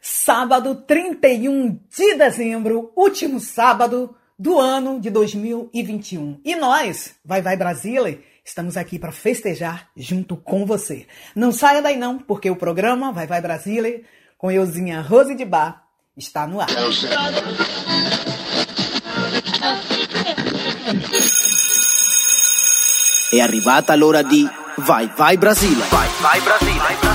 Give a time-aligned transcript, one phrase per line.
[0.00, 6.40] sábado 31 de dezembro, último sábado do ano de 2021.
[6.44, 11.06] E nós, Vai Vai Brasília, estamos aqui para festejar junto com você.
[11.34, 14.02] Não saia daí não, porque o programa Vai Vai Brasília,
[14.36, 15.84] com euzinha Rose de Bar,
[16.16, 16.68] está no ar.
[23.30, 25.82] È arrivata l'ora di Vai Vai Brasile.
[25.90, 27.07] Vai Vai Brasile.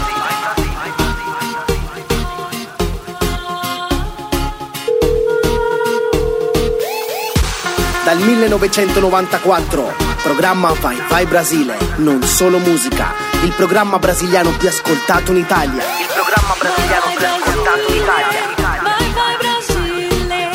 [8.13, 9.91] Dal 1994,
[10.22, 13.12] programma Vai Vai Brasile, non solo musica,
[13.44, 15.81] il programma brasiliano più ascoltato in Italia.
[15.81, 18.39] Il programma brasiliano più ascoltato in Italia.
[18.84, 20.49] Vai vai Brasile,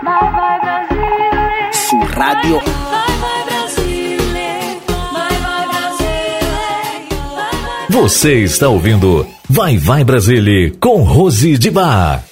[0.00, 1.72] vai vai Brasile.
[1.72, 6.46] Su Radio Vai vai Brasile, vai vai Brasile.
[7.34, 12.31] Vai vai Você está ouvindo Vai Vai Brasília com Rose de Bar.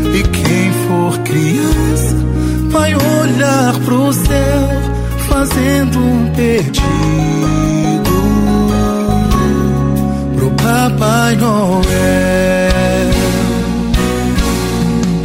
[1.11, 2.15] For criança
[2.69, 4.69] vai olhar pro céu,
[5.27, 6.81] fazendo um pedido
[10.37, 11.83] pro Papai Noel.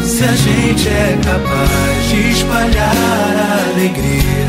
[0.03, 4.49] Se a gente é capaz de espalhar alegria,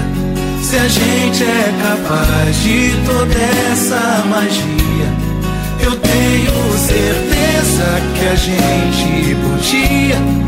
[0.63, 3.35] se a gente é capaz de toda
[3.71, 5.09] essa magia,
[5.83, 10.47] eu tenho certeza que a gente podia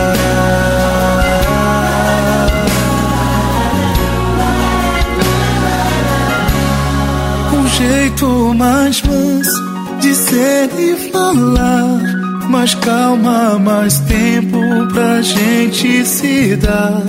[7.81, 9.63] Jeito mais manso
[9.99, 12.21] de ser e falar.
[12.49, 14.59] Mais calma, mais tempo
[14.93, 17.01] pra gente se dar.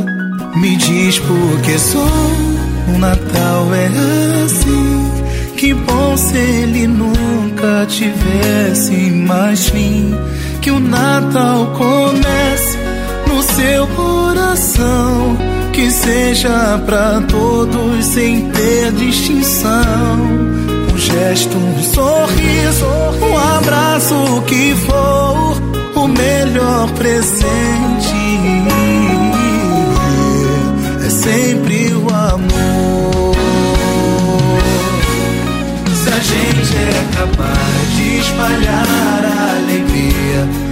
[0.56, 2.06] Me diz por que só
[2.94, 5.12] o Natal é assim.
[5.56, 10.14] Que bom se ele nunca tivesse mais fim.
[10.60, 12.78] Que o Natal comece
[13.26, 15.51] no seu coração.
[15.72, 20.20] Que seja pra todos sem ter distinção.
[20.92, 22.86] Um gesto, um sorriso,
[23.20, 24.14] um abraço,
[24.46, 25.62] que for,
[25.94, 28.14] o melhor presente
[31.04, 33.34] é sempre o amor.
[35.94, 40.71] Se a gente é capaz de espalhar a alegria,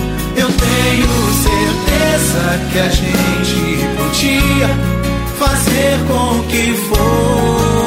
[0.35, 3.61] eu tenho certeza que a gente
[3.97, 4.67] podia
[5.37, 7.80] fazer com que fosse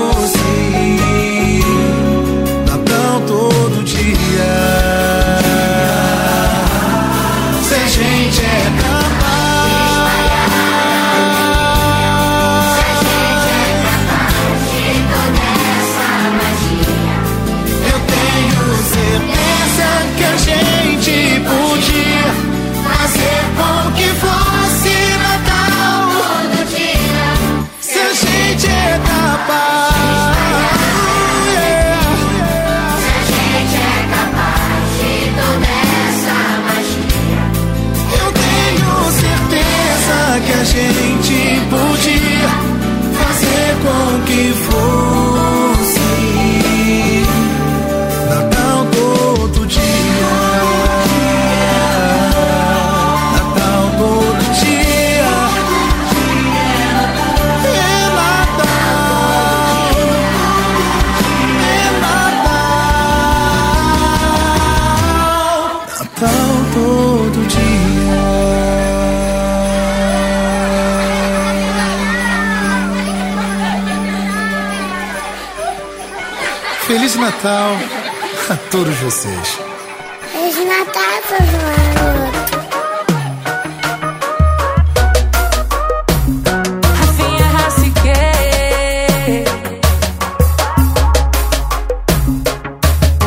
[40.75, 41.14] change
[77.15, 77.77] Feliz Natal
[78.51, 79.59] a todos vocês.
[80.33, 81.03] Feliz Natal,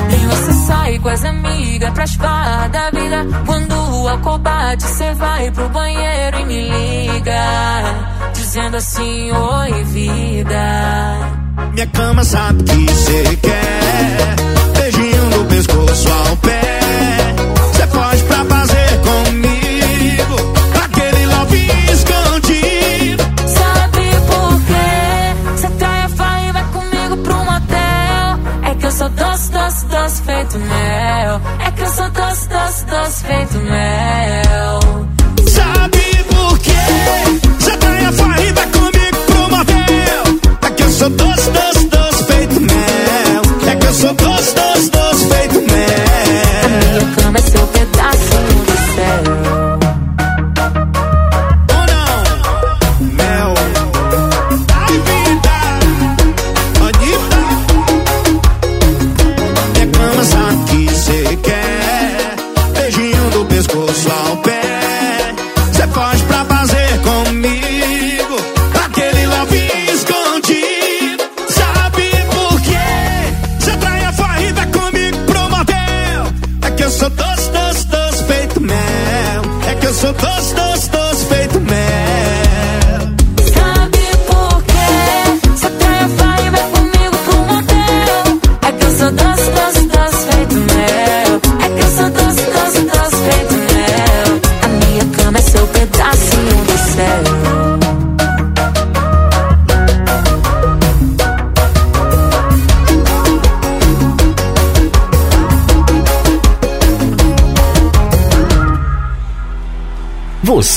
[0.10, 3.25] E sai com as amigas pras farras da vida.
[3.45, 11.47] Quando o álcool bate, cê vai pro banheiro e me liga Dizendo assim, oi vida
[11.77, 14.35] Minha cama sabe que cê quer.
[14.79, 16.79] Beijinho no pescoço ao pé.
[17.74, 20.53] Cê pode pra fazer comigo.
[20.83, 23.24] Aquele love escondido.
[23.45, 25.57] Sabe por quê?
[25.57, 29.85] Cê trai a farra e vai comigo pro motel É que eu sou doce, doce,
[29.85, 33.97] doce feito mel É que eu sou doce, doce, doce feito mel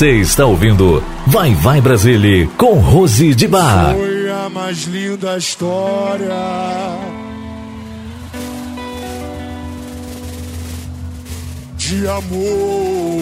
[0.00, 3.94] Você está ouvindo Vai Vai Brasília com Rose de Bar.
[3.94, 6.26] Foi a mais linda história.
[11.76, 13.20] De amor.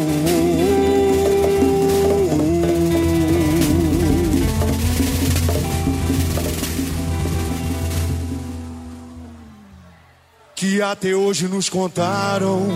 [10.55, 12.69] Que até hoje nos contaram.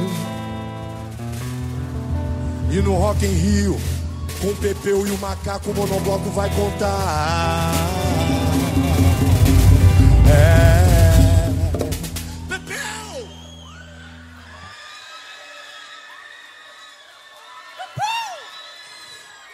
[2.72, 3.91] E no Rock in Rio,
[4.42, 7.72] com o Pepeu e o Macaco, o Monobloco vai contar.
[10.28, 10.82] É.
[12.48, 13.28] Pepeu!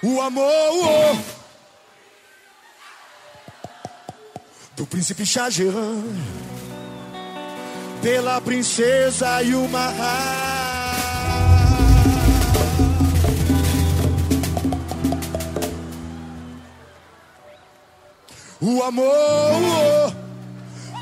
[0.05, 1.19] O amor
[4.75, 6.03] do príncipe Shah Jahan
[8.01, 10.48] pela princesa e o Mahal.
[18.71, 20.15] O amor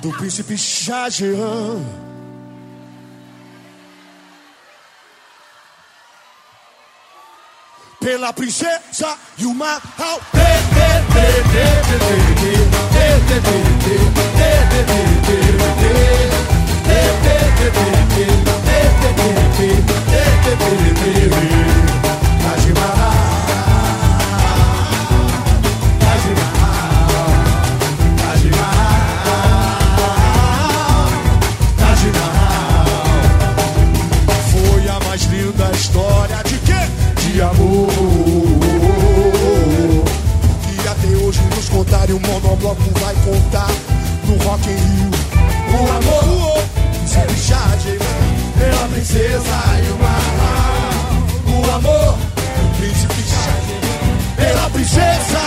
[0.00, 1.84] do príncipe Jahan.
[7.98, 10.20] Pela princesa e o Mahal.
[42.12, 43.70] O monobloco vai contar
[44.26, 45.10] no Rock in Rio.
[45.72, 46.62] O amor
[47.76, 47.98] de
[48.58, 50.96] pela princesa e o Mahal.
[51.46, 55.46] O amor do príncipe Shah pela princesa.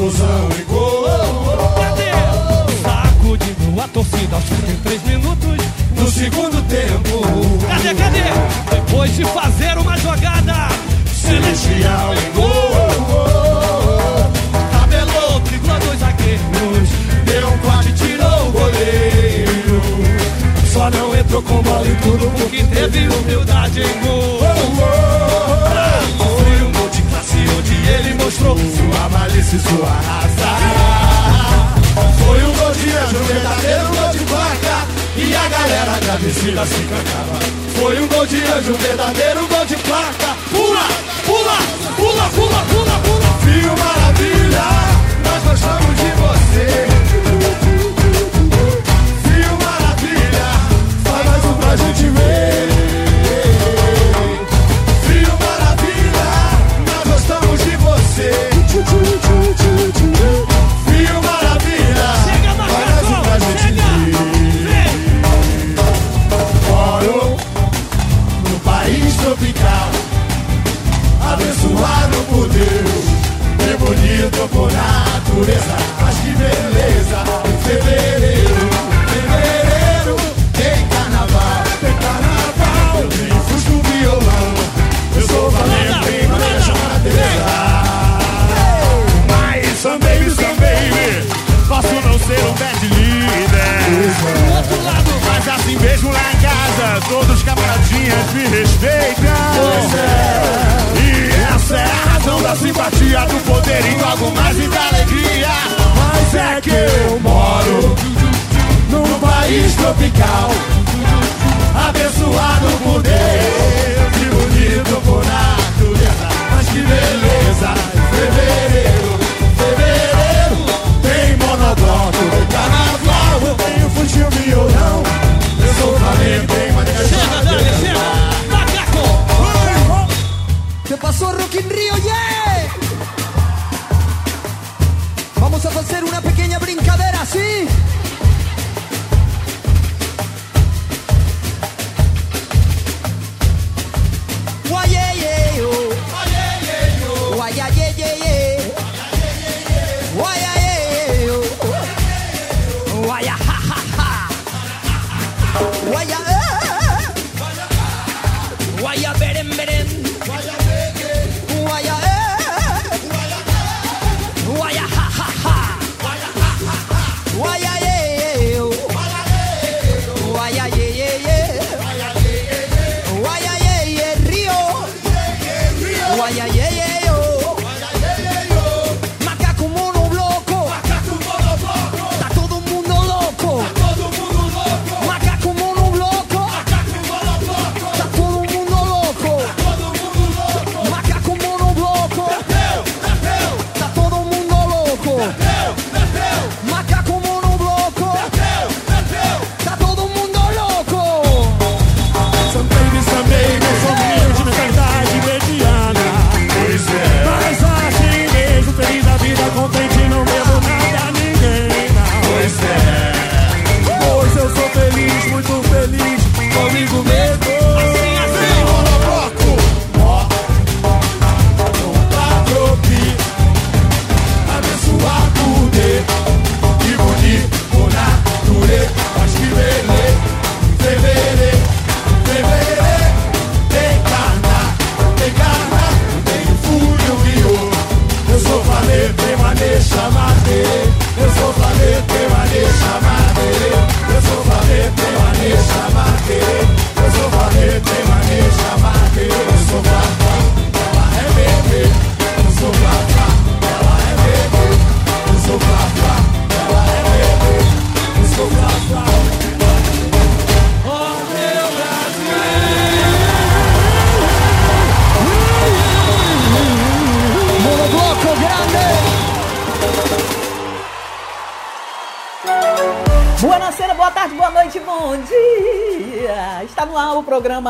[0.00, 1.04] explosão e gol.
[1.76, 2.10] Cadê?
[2.82, 5.56] Sacudindo a torcida aos 33 minutos
[5.94, 7.20] do segundo tempo.
[7.68, 8.22] Cadê, cadê?
[8.70, 10.68] Depois de fazer uma jogada
[11.12, 12.50] celestial e gol.
[14.72, 16.88] Tabelou, driblou dois zagueiros,
[17.26, 19.82] deu um corte, tirou o goleiro.
[20.72, 24.40] Só não entrou com bola e tudo porque teve humildade em gol.
[24.46, 26.39] Alô
[28.40, 30.50] sua malícia e sua raça.
[32.24, 34.86] Foi um gol de anjo, um verdadeiro gol de placa.
[35.16, 37.38] E a galera agradecida se cantava.
[37.78, 40.36] Foi um gol de anjo, um verdadeiro gol de placa.
[40.50, 40.86] Pula,
[41.26, 41.58] pula,
[41.96, 43.19] pula, pula, pula, pula.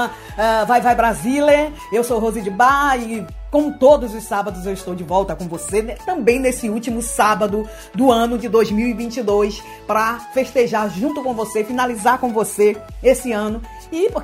[0.01, 1.73] programa uh, ah, Vai Vai Brasília.
[1.93, 5.49] Eu sou Rose de Bar e como todos os sábados, eu estou de volta com
[5.49, 5.97] você né?
[6.07, 12.33] também nesse último sábado do ano de 2022 para festejar junto com você, finalizar com
[12.33, 13.61] você esse ano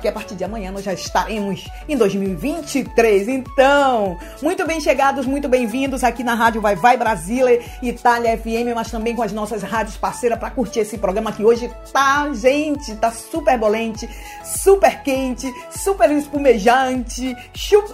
[0.07, 3.27] a partir de amanhã nós já estaremos em 2023.
[3.27, 8.89] Então, muito bem chegados, muito bem-vindos aqui na Rádio Vai Vai Brasília, Itália FM, mas
[8.89, 13.11] também com as nossas rádios parceiras para curtir esse programa que hoje tá, gente, tá
[13.11, 14.09] super bolente,
[14.43, 17.35] super quente, super espumejante,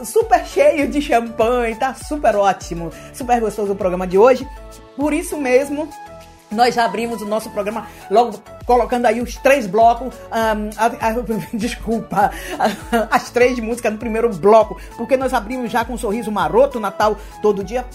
[0.04, 4.48] super cheio de champanhe, tá super ótimo, super gostoso o programa de hoje.
[4.96, 5.90] Por isso mesmo,
[6.54, 10.14] nós já abrimos o nosso programa logo colocando aí os três blocos.
[10.32, 11.14] ahn, a- a-
[11.54, 12.32] desculpa,
[13.12, 17.18] as três músicas no primeiro bloco, porque nós abrimos já com um sorriso maroto, Natal
[17.42, 17.86] todo dia,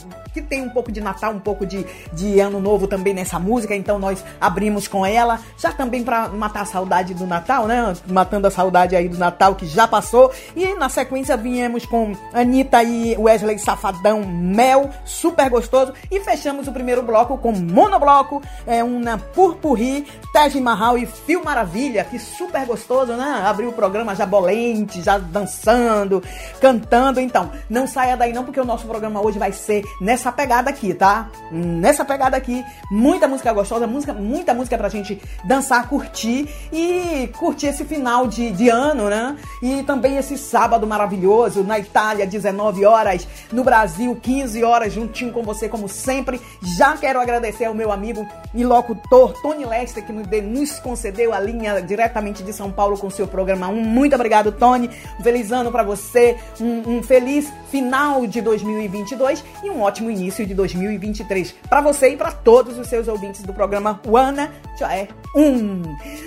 [0.40, 3.75] que tem um pouco de Natal, um pouco de, de Ano Novo também nessa música,
[3.75, 7.95] então nós abrimos com ela, já também para matar a saudade do Natal, né?
[8.07, 10.30] Matando a saudade aí do Natal que já passou.
[10.54, 15.92] E na sequência viemos com Anitta e Wesley Safadão Mel, super gostoso.
[16.11, 22.04] E fechamos o primeiro bloco com monobloco, é uma Purpurri, Taj Mahal e Fio Maravilha,
[22.04, 23.42] que super gostoso, né?
[23.45, 26.23] Abriu o programa já bolente, já dançando,
[26.61, 27.18] cantando.
[27.21, 30.94] Então, não saia daí não, porque o nosso programa hoje vai ser nessa pegada aqui,
[30.94, 31.28] tá?
[31.50, 37.66] Nessa pegada aqui, muita música gostosa, música, muita música pra gente dançar, curtir e curtir
[37.68, 39.37] esse final de, de ano, né?
[39.62, 45.42] E também esse sábado maravilhoso na Itália, 19 horas, no Brasil, 15 horas, juntinho com
[45.42, 46.40] você, como sempre.
[46.76, 51.32] Já quero agradecer ao meu amigo e locutor Tony Lester, que nos, de- nos concedeu
[51.32, 53.75] a linha diretamente de São Paulo com seu programa 1.
[53.75, 54.90] Muito obrigado, Tony.
[55.18, 60.17] Um feliz ano pra você, um, um feliz final de 2022 e um ótimo início
[60.26, 64.50] de 2023 pra você e pra todos os seus ouvintes do programa Wana
[64.87, 65.82] é um.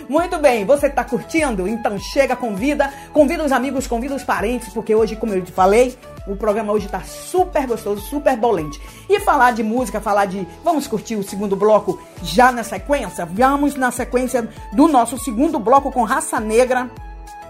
[0.10, 1.68] Muito bem, você tá curtindo?
[1.68, 5.98] Então chega, convida, convida os amigos, convida os parentes, porque hoje, como eu te falei,
[6.28, 8.80] o programa hoje tá super gostoso, super bolente.
[9.10, 10.46] E falar de música, falar de.
[10.64, 13.26] Vamos curtir o segundo bloco já na sequência?
[13.26, 16.90] Vamos na sequência do nosso segundo bloco com Raça Negra.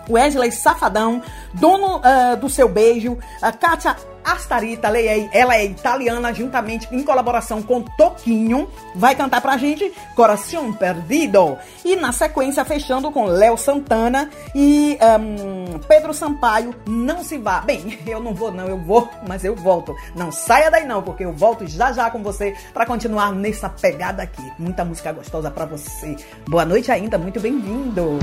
[0.10, 1.22] Wesley Safadão,
[1.54, 7.04] dono ah, do seu beijo, a Kátia Astarita, ela é, ela é italiana, juntamente em
[7.04, 11.58] colaboração com Toquinho, vai cantar pra gente Coração Perdido.
[11.84, 17.62] E na sequência, fechando com Léo Santana e ahn, Pedro Sampaio, Não Se Vá.
[17.62, 19.96] Bem, eu não vou não, eu vou, mas eu volto.
[20.16, 24.24] Não saia daí não, porque eu volto já já com você pra continuar nessa pegada
[24.24, 24.52] aqui.
[24.60, 26.16] Muita música gostosa pra você.
[26.48, 28.20] Boa noite ainda, muito bem-vindo.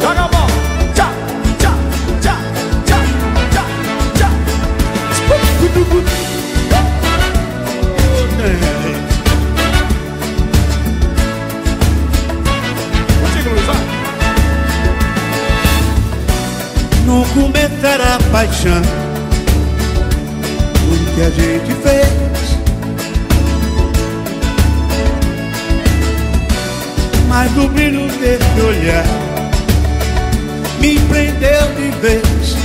[0.00, 0.46] Joga a.
[0.94, 1.12] Tchá,
[1.58, 1.72] tchá,
[2.22, 2.36] tchá,
[2.86, 2.98] tchá,
[3.52, 3.64] tchá,
[4.16, 4.30] tchá.
[18.32, 18.82] Paixão
[20.72, 22.23] Tudo que a gente fez
[27.36, 29.04] Mas o brilho desse olhar.
[30.78, 32.56] Me prendeu de vez.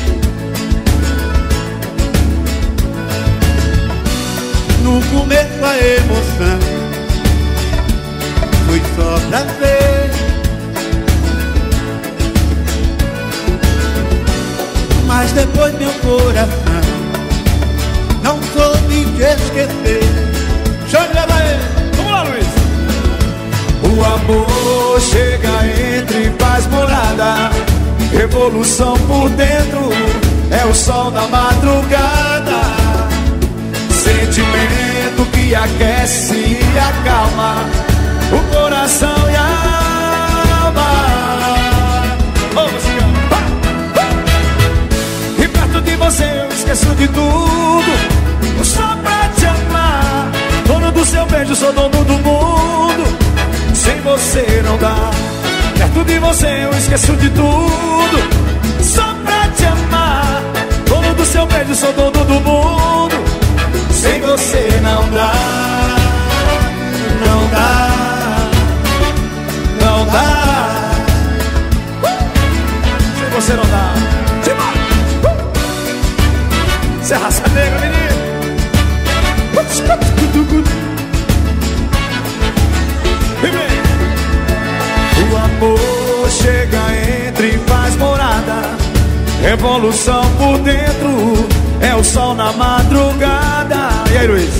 [4.84, 6.60] No começo a emoção
[8.68, 10.12] Foi só prazer.
[15.08, 16.82] Mas depois meu coração
[18.22, 20.04] Não soube te esquecer.
[20.88, 21.39] Chama
[24.00, 25.50] O amor chega
[25.98, 27.52] entre faz morada.
[28.14, 29.90] Revolução por dentro
[30.50, 32.62] é o sol da madrugada.
[33.92, 37.66] Sentimento que aquece e acalma
[38.32, 40.90] o coração e a alma.
[42.56, 43.10] Ô, musicão.
[45.44, 50.32] E perto de você eu esqueço de tudo Só pra te amar
[50.66, 52.39] Dono do seu beijo, sou dono do mundo
[54.00, 55.12] Sem você não dá.
[55.78, 58.18] Perto de você eu esqueço de tudo.
[58.82, 60.42] Só pra te amar.
[60.88, 63.16] Dono do seu beijo, sou dono do mundo.
[63.92, 65.34] Sem você não dá.
[67.26, 67.90] Não dá.
[69.82, 70.92] Não dá.
[73.20, 73.94] Sem você não dá.
[74.44, 74.80] Simbora!
[89.62, 91.50] Revolução por dentro
[91.82, 93.90] é o sol na madrugada.
[94.10, 94.54] E aí, Luiz?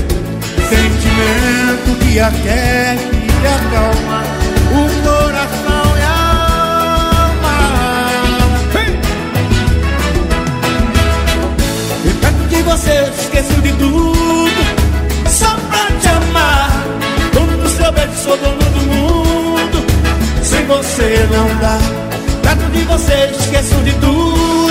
[0.68, 4.24] Sentimento que aquece e acalma
[4.74, 6.10] O coração e a
[7.30, 7.58] alma
[8.74, 9.00] Vem.
[12.04, 14.52] E perto de você esqueço de tudo
[15.30, 16.84] Só pra te amar
[17.34, 19.40] Dono do seu beijo, sou dono do mundo
[20.70, 21.80] você não dá.
[22.44, 24.69] Perto de você esqueço de tudo.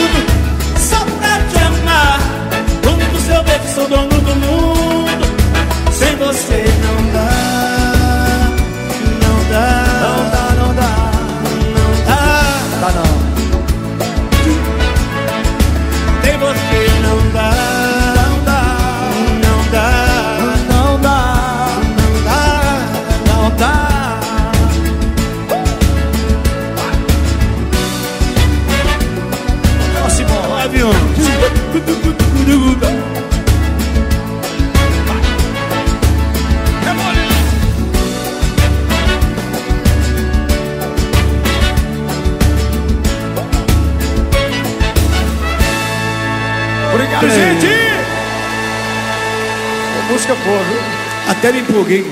[50.48, 50.80] Viu?
[51.28, 52.04] Até me empolguei.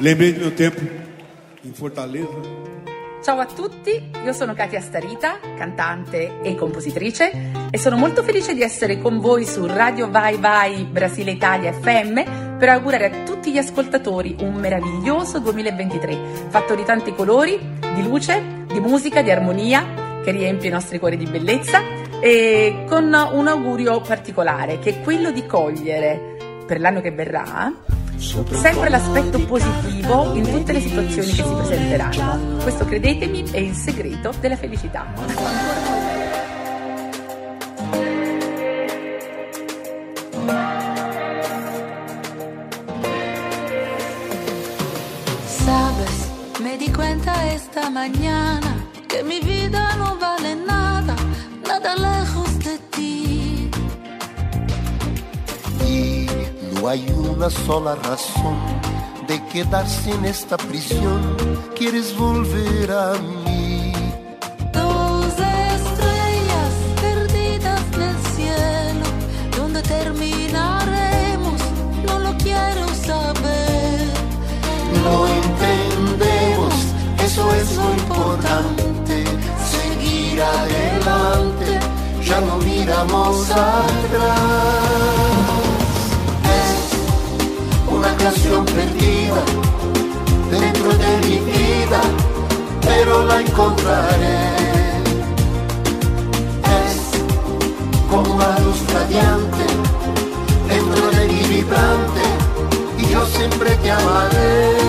[0.00, 0.80] Lembrei do meu tempo
[1.64, 2.28] em Fortaleza.
[3.22, 7.32] Ciao a tutti, io sono Katia Starita, cantante e compositrice
[7.70, 12.58] e sono molto felice di essere con voi su Radio Vai Vai Brasile Italia FM
[12.58, 17.58] per augurare a tutti gli ascoltatori un meraviglioso 2023, fatto di tanti colori,
[17.94, 21.80] di luce, di musica, di armonia che riempie i nostri cuori di bellezza
[22.20, 26.33] e con un augurio particolare che è quello di cogliere
[26.66, 27.72] per l'anno che verrà
[28.16, 32.56] sempre l'aspetto positivo in tutte le situazioni che si presenteranno.
[32.62, 35.06] Questo credetemi è il segreto della felicità.
[45.46, 47.32] Sabes, me di cuenta
[47.90, 48.33] mañana
[56.84, 58.58] no hay una sola razón
[59.26, 61.34] de quedarse en esta prisión.
[61.74, 63.90] Quieres volver a mí.
[64.70, 69.06] Dos estrellas perdidas en el cielo,
[69.56, 71.58] donde terminaremos,
[72.06, 74.12] no lo quiero saber.
[75.04, 76.74] No entendemos,
[77.24, 79.24] eso es lo importante.
[79.72, 81.80] Seguir adelante,
[82.22, 85.43] ya no miramos atrás.
[88.24, 89.42] Canción perdida
[90.50, 92.00] dentro de mi vida,
[92.80, 94.48] pero la encontraré.
[96.86, 97.10] Es
[98.08, 99.66] como una luz radiante
[100.66, 102.22] dentro de mi vibrante
[102.98, 104.83] y yo siempre te amaré.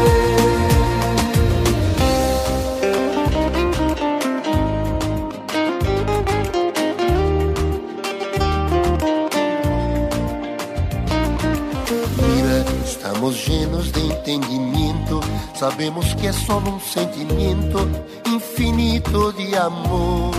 [14.35, 15.21] Entendimiento,
[15.53, 17.87] sabemos que es solo un sentimiento
[18.25, 20.33] infinito de amor.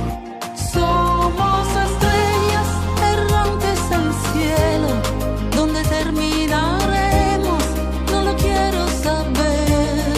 [0.73, 2.69] Somos estrellas
[3.13, 4.89] errantes al cielo,
[5.57, 7.63] donde terminaremos,
[8.13, 10.15] no lo quiero saber.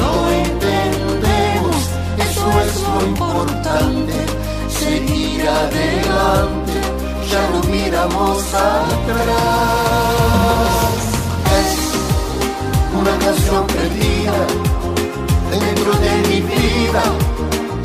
[0.00, 1.76] No entendemos,
[2.18, 4.14] eso es lo importante,
[4.68, 6.74] seguir adelante,
[7.30, 10.47] ya no miramos atrás.
[15.50, 17.02] Dentro de mi vida,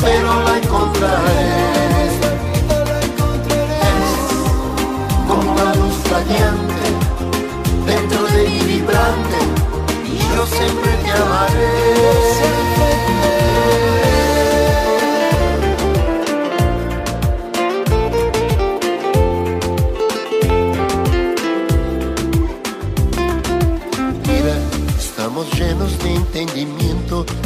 [0.01, 2.05] pero la encontraré.
[3.81, 3.99] Es
[5.27, 6.85] como una luz radiante
[7.85, 9.37] dentro de mi vibrante
[10.05, 12.32] y yo siempre te amaré.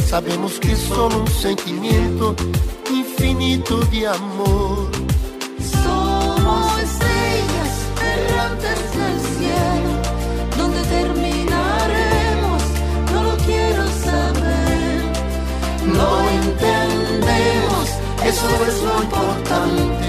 [0.08, 2.34] Sabemos que solo un sentimiento
[2.90, 4.88] infinito de amor.
[5.82, 7.72] Somos estrellas
[8.16, 9.90] errantes del cielo,
[10.56, 12.62] donde terminaremos,
[13.12, 15.02] no lo quiero saber.
[15.84, 16.08] No
[16.40, 17.86] entendemos,
[18.24, 20.08] eso es lo importante.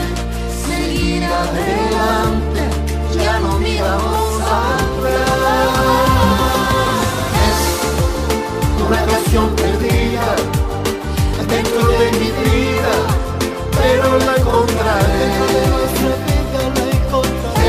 [0.66, 2.62] Seguir adelante,
[3.22, 6.29] ya no miramos atrás.
[8.90, 10.36] Una canción perdida
[11.48, 12.94] dentro de mi vida,
[13.72, 15.30] pero la encontraré.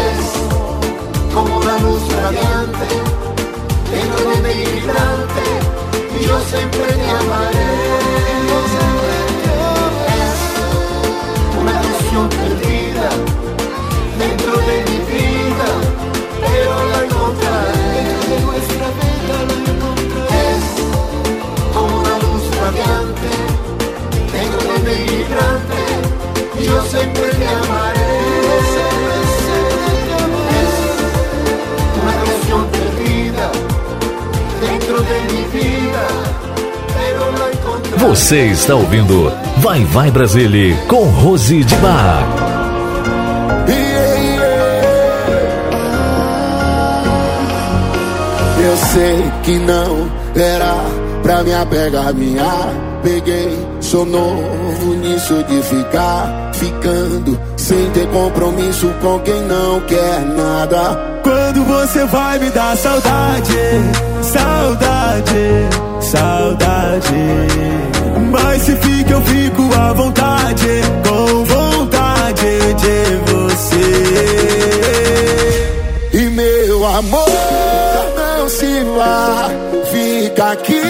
[0.00, 2.88] Es como una luz radiante
[3.90, 5.70] dentro de mi vibrante
[6.30, 8.99] yo siempre te amaré.
[38.10, 42.26] Você está ouvindo Vai Vai Brasília com Rose de Bar.
[48.58, 50.74] Eu sei que não era
[51.22, 52.50] pra me apegar, minha.
[53.04, 60.98] Peguei, sou novo nisso de ficar ficando sem ter compromisso com quem não quer nada.
[61.22, 63.54] Quando você vai me dar saudade,
[64.20, 65.68] saudade,
[66.00, 67.99] saudade.
[68.30, 73.90] Mas se fica, eu fico à vontade, com vontade de você.
[76.12, 77.28] E meu amor,
[78.16, 79.50] não se vá,
[79.90, 80.82] fica aqui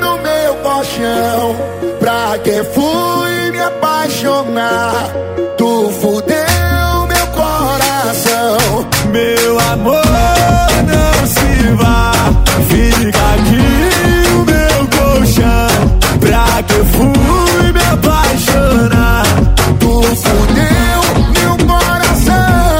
[0.00, 1.56] no meu colchão.
[1.98, 5.10] Pra que fui me apaixonar?
[5.56, 8.86] Tu fudeu meu coração.
[9.10, 10.04] Meu amor,
[10.86, 12.12] não se vá,
[12.68, 13.68] fica aqui
[14.28, 14.73] no meu
[16.66, 19.24] que fui me apaixonar?
[19.78, 21.00] Tu fudeu
[21.32, 22.74] meu coração.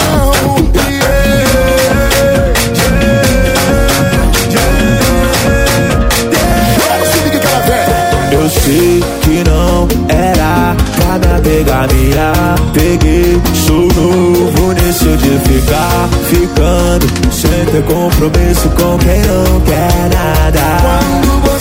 [8.32, 12.32] Eu sei que não era pra me apegar, minha.
[12.72, 20.60] Peguei, sou novo nisso de ficar ficando sem ter compromisso com quem não quer nada.
[20.82, 21.53] Quando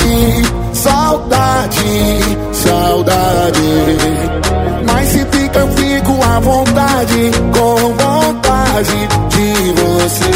[0.00, 2.20] saudade, saudade,
[2.52, 3.60] saudade.
[4.86, 10.30] Mas se fica, eu fico à vontade, com vontade de você.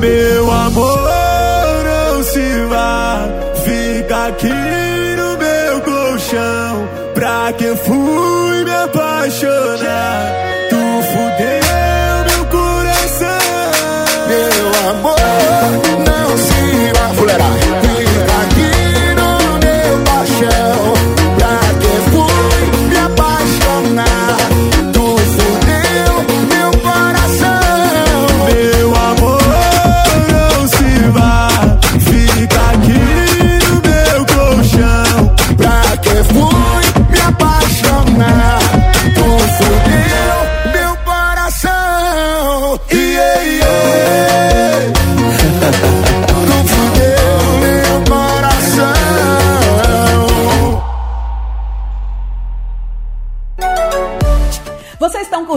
[0.00, 1.10] Meu amor,
[1.84, 3.28] não se vá,
[3.64, 6.88] fica aqui no meu colchão.
[7.14, 8.37] Pra que fui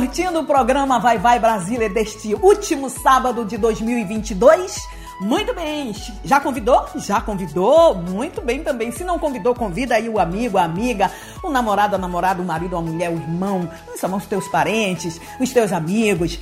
[0.02, 4.76] curtindo o programa Vai Vai Brasília deste último sábado de 2022?
[5.22, 6.88] Muito bem, já convidou?
[6.96, 7.94] Já convidou?
[7.94, 8.92] Muito bem também.
[8.92, 11.12] Se não convidou, convida aí o amigo, a amiga,
[11.44, 15.72] o namorado, a namorada, o marido, a mulher, o irmão, os teus parentes, os teus
[15.72, 16.40] amigos.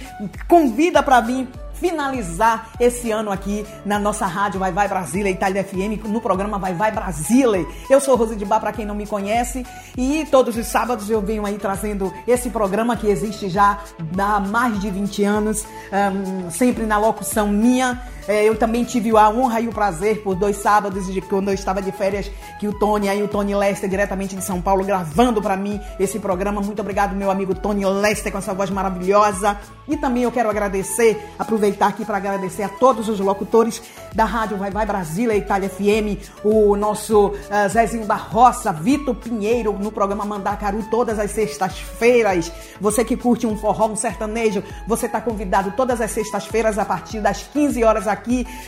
[0.47, 1.45] Convida para vir
[1.79, 6.73] finalizar esse ano aqui na nossa rádio Vai Vai Brasília, Itália FM, no programa Vai
[6.73, 7.65] Vai Brasília.
[7.89, 9.65] Eu sou Rose de Bar, para quem não me conhece,
[9.97, 13.79] e todos os sábados eu venho aí trazendo esse programa que existe já
[14.17, 18.01] há mais de 20 anos, ahn, sempre na locução minha.
[18.29, 21.53] É, eu também tive a honra e o prazer por dois sábados de quando eu
[21.55, 25.41] estava de férias que o Tony aí o Tony Lester diretamente de São Paulo gravando
[25.41, 26.61] para mim esse programa.
[26.61, 29.57] Muito obrigado meu amigo Tony Lester com essa voz maravilhosa.
[29.87, 33.81] E também eu quero agradecer, aproveitar aqui para agradecer a todos os locutores
[34.13, 39.73] da Rádio Vai Vai Brasília, Itália FM, o nosso ah, Zezinho da Roça, Vitor Pinheiro
[39.73, 42.51] no programa Mandacaru todas as sextas-feiras.
[42.79, 47.19] Você que curte um forró, um sertanejo, você está convidado todas as sextas-feiras a partir
[47.21, 48.18] das 15 horas aqui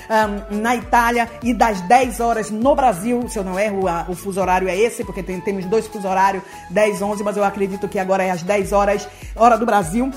[0.09, 3.27] ahm, na Itália e das 10 horas no Brasil.
[3.29, 6.07] Se eu não erro, a- o fuso horário é esse, porque tem- temos dois fuso
[6.07, 10.11] horários, 10, 11, mas eu acredito que agora é às 10 horas, hora do Brasil.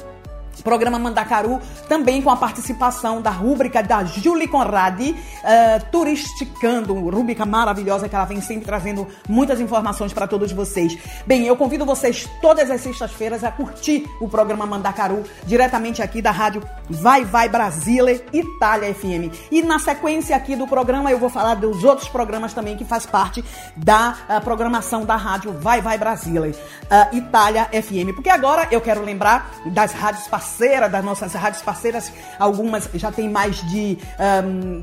[0.62, 8.09] Programa Mandacaru, também com a participação da rúbrica da Julie Conradi, eh, Turisticando, rúbrica maravilhosa
[8.09, 10.97] que ela vem sempre trazendo muitas informações para todos vocês.
[11.27, 16.31] Bem, eu convido vocês todas as sextas-feiras a curtir o programa Mandacaru, diretamente aqui da
[16.31, 19.33] rádio Vai Vai Brasília, Itália FM.
[19.51, 23.07] E na sequência aqui do programa eu vou falar dos outros programas também que faz
[23.07, 23.45] parte
[23.77, 26.55] da ah, programação da rádio Vai Vai Brasília,
[26.90, 28.14] ah, Itália FM.
[28.14, 30.43] Porque agora eu quero lembrar das rádios parceiras,
[30.88, 34.83] das nossas rádios parceiras, algumas já tem mais de ahm,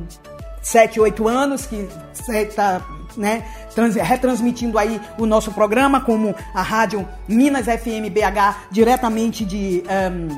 [0.62, 1.88] 7, 8 anos que
[2.30, 2.82] está
[3.18, 3.44] né,
[3.76, 9.84] trans- retransmitindo aí o nosso programa, como a rádio Minas FM BH, diretamente de.
[9.90, 10.30] ahm,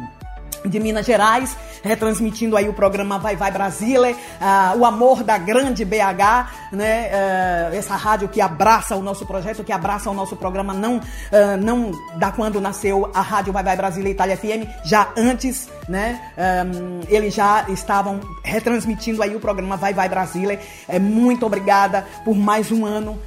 [0.65, 5.83] de Minas Gerais, retransmitindo aí o programa Vai Vai Brasília, ah, o amor da grande
[5.85, 7.09] BH, né?
[7.13, 11.57] ah, essa rádio que abraça o nosso projeto, que abraça o nosso programa, não, ah,
[11.57, 16.19] não da quando nasceu a rádio Vai Vai Brasília Itália FM, já antes, né?
[16.37, 16.63] ah,
[17.07, 20.59] eles já estavam retransmitindo aí o programa Vai Vai Brasília.
[20.87, 23.19] É, muito obrigada por mais um ano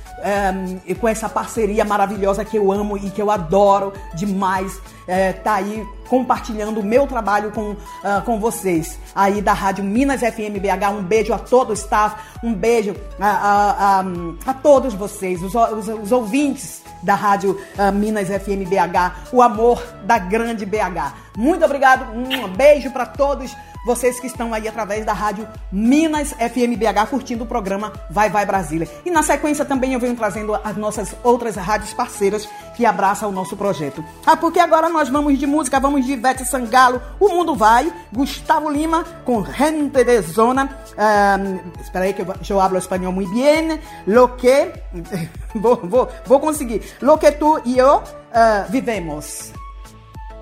[1.00, 4.80] com essa parceria maravilhosa que eu amo e que eu adoro demais.
[5.06, 10.20] É, tá aí compartilhando o meu trabalho com, ah, com vocês aí da Rádio Minas
[10.20, 10.90] FM BH.
[10.90, 14.04] Um beijo a todo o staff, um beijo a, a, a,
[14.46, 19.82] a todos vocês, os, os, os ouvintes da Rádio ah, Minas FM BH, o amor
[20.04, 21.14] da grande BH.
[21.36, 23.54] Muito obrigado, um beijo para todos
[23.86, 28.44] vocês que estão aí através da rádio Minas FM BH curtindo o programa Vai Vai
[28.44, 28.90] Brasília.
[29.04, 33.32] E na sequência também eu venho trazendo as nossas outras rádios parceiras que abraçam o
[33.32, 34.04] nosso projeto.
[34.26, 38.68] Ah, porque agora nós vamos de música, vamos de Ivete Sangalo, O Mundo Vai, Gustavo
[38.68, 40.68] Lima com Gente de Zona.
[40.98, 43.78] Um, espera aí que eu, eu hablo espanhol muito bem.
[44.04, 44.72] Lo que...
[45.54, 46.82] vou, vou, vou conseguir.
[47.00, 49.52] Lo que tu e eu uh, vivemos.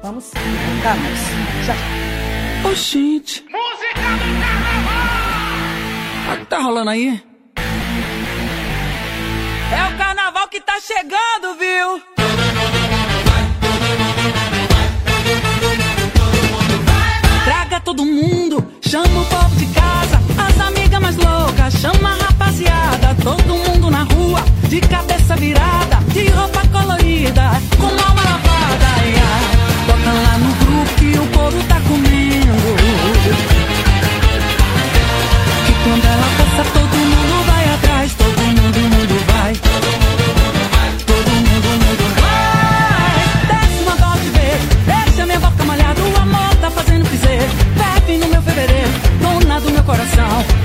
[0.02, 0.30] Vamos?
[0.82, 1.18] Vamos.
[1.66, 2.23] Já.
[2.66, 3.44] Ô, gente.
[3.50, 4.94] Música do carnaval!
[6.32, 7.22] O que tá rolando aí?
[9.70, 12.02] É o carnaval que tá chegando, viu?
[17.44, 23.14] Traga todo mundo, chama o povo de casa, as amigas mais loucas, chama a rapaziada,
[23.22, 27.42] todo mundo na rua, de cabeça virada, de roupa colorida,
[27.78, 29.14] com alma lavada, ai.
[29.86, 30.63] Bota lá no
[31.12, 32.76] que o couro tá comendo.
[35.66, 39.52] Que quando ela passa, todo mundo vai atrás, todo mundo, mundo vai.
[41.06, 43.16] Todo mundo, mundo vai.
[43.50, 44.48] Desce uma dose de
[44.86, 47.52] deixa minha boca molhada, o amor tá fazendo piseiro.
[47.76, 48.90] Bebe no meu fevereiro,
[49.20, 50.63] dona do meu coração.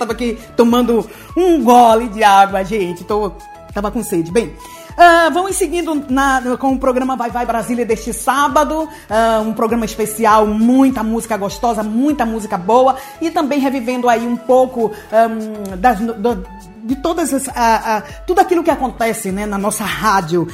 [0.00, 3.04] Tava aqui tomando um gole de água, gente.
[3.04, 3.32] Tô,
[3.72, 4.30] tava com sede.
[4.32, 4.54] Bem,
[4.96, 8.88] ah, vamos seguindo na- com o programa Vai Vai Brasília deste sábado.
[9.08, 12.96] ah, um programa especial, muita música gostosa, muita música boa.
[13.20, 16.44] E também revivendo aí um pouco ahm, das, do-
[16.90, 20.48] de todas as, ah, ah, tudo aquilo que acontece né, na nossa rádio.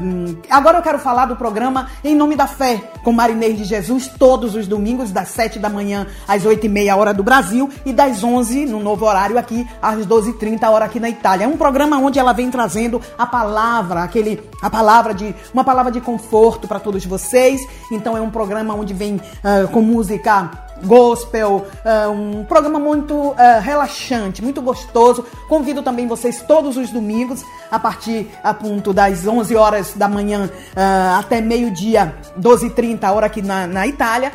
[0.00, 4.08] Hum, agora eu quero falar do programa Em Nome da Fé, com Marinês de Jesus,
[4.08, 7.92] todos os domingos, das 7 da manhã às 8 e meia, hora do Brasil, e
[7.92, 11.44] das 11, no novo horário aqui, às 12h30, hora aqui na Itália.
[11.44, 15.92] É um programa onde ela vem trazendo a palavra, aquele, a palavra de, uma palavra
[15.92, 17.60] de conforto para todos vocês.
[17.92, 23.58] Então é um programa onde vem ah, com música gospel, ah, um programa muito ah,
[23.60, 25.24] relaxante, muito gostoso.
[25.48, 30.50] Convido também vocês todos os domingos, a partir a ponto das 11 horas da manhã
[30.74, 34.32] ah, até meio-dia, 12h30, hora aqui na, na Itália.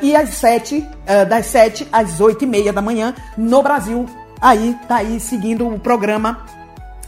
[0.00, 4.06] e às 7, ah, das 7 às 8 e meia da manhã no Brasil.
[4.40, 6.44] Aí, tá aí seguindo o programa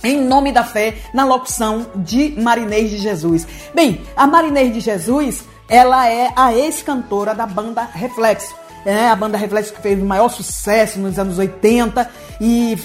[0.04, 3.46] em nome da fé, na locução de Marinês de Jesus.
[3.74, 8.54] Bem, a Marinês de Jesus, ela é a ex-cantora da banda Reflexo.
[8.84, 12.10] É a banda Reflexo que fez o maior sucesso nos anos 80
[12.40, 12.76] e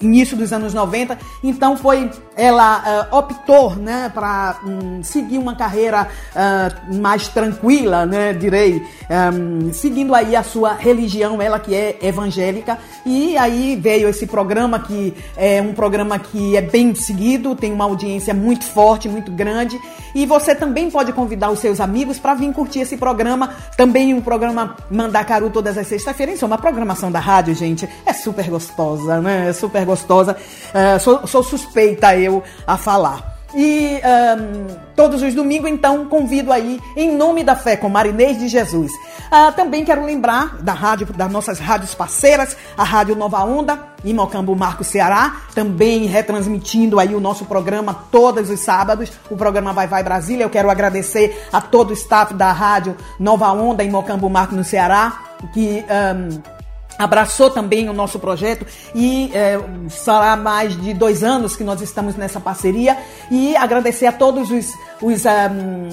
[0.00, 1.18] início dos anos 90.
[1.42, 4.60] Então foi ela ah, optou, né, para
[5.02, 11.60] seguir uma carreira ah, mais tranquila, né, direi, Ahm, seguindo aí a sua religião, ela
[11.60, 12.78] que é evangélica.
[13.04, 17.84] E aí veio esse programa que é um programa que é bem seguido, tem uma
[17.84, 19.80] audiência muito forte, muito grande.
[20.14, 23.54] E você também pode convidar os seus amigos para vir curtir esse programa.
[23.76, 26.42] Também o programa Mandacaru todas as sextas-feiras.
[26.42, 27.88] É uma programação da rádio, gente.
[28.04, 29.50] É super gostosa, né?
[29.50, 30.36] É super gostosa.
[30.74, 33.36] Ah, sou, sou suspeita eu a falar.
[33.54, 38.48] E ahn, todos os domingos, então, convido aí em nome da fé com Marinês de
[38.48, 38.92] Jesus.
[39.30, 44.12] Ah, também quero lembrar da rádio, das nossas rádios parceiras, a Rádio Nova Onda, em
[44.12, 49.86] Mocambo, Marco, Ceará, também retransmitindo aí o nosso programa todos os sábados, o programa Vai
[49.86, 50.44] Vai Brasília.
[50.44, 54.64] Eu quero agradecer a todo o staff da Rádio Nova Onda em Mocambo, Marco, no
[54.64, 55.20] Ceará,
[55.54, 56.55] que ahn,
[56.98, 62.16] abraçou também o nosso projeto e é, será mais de dois anos que nós estamos
[62.16, 62.96] nessa parceria.
[63.30, 64.72] E agradecer a todos os,
[65.02, 65.50] os, ah,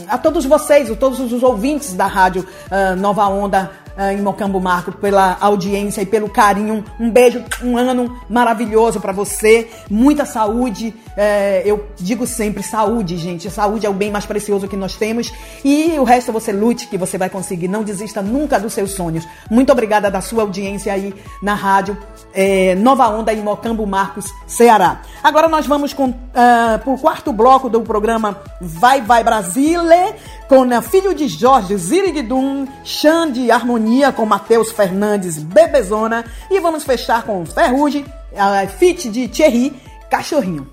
[0.07, 4.91] a todos vocês, a todos os ouvintes da rádio ah, Nova Onda em Mocambo Marco
[4.91, 6.83] pela audiência e pelo carinho.
[6.99, 9.69] Um beijo, um ano maravilhoso pra você.
[9.89, 10.93] Muita saúde.
[11.15, 13.49] É, eu digo sempre saúde, gente.
[13.49, 15.31] Saúde é o bem mais precioso que nós temos.
[15.63, 17.67] E o resto você lute que você vai conseguir.
[17.67, 19.27] Não desista nunca dos seus sonhos.
[19.49, 21.97] Muito obrigada da sua audiência aí na rádio
[22.33, 25.01] é, Nova Onda em Mocambo Marcos, Ceará.
[25.23, 30.15] Agora nós vamos com, ah, pro quarto bloco do programa Vai Vai Brasile,
[30.53, 36.23] com né, Filho de Jorge, Ziriguidum, Xande Harmonia com Matheus Fernandes, Bebezona.
[36.51, 38.05] E vamos fechar com Ferrugem,
[38.37, 39.73] a Fit de Thierry,
[40.11, 40.69] Cachorrinho.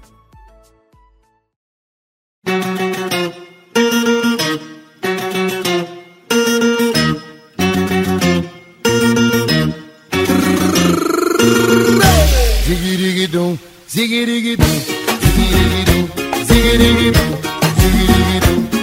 [12.66, 13.58] Zigirigidum,
[13.88, 14.64] zigirigidum,
[15.22, 16.08] zigirigidum,
[16.44, 17.30] zigirigidum,
[17.80, 18.79] zigirigidum,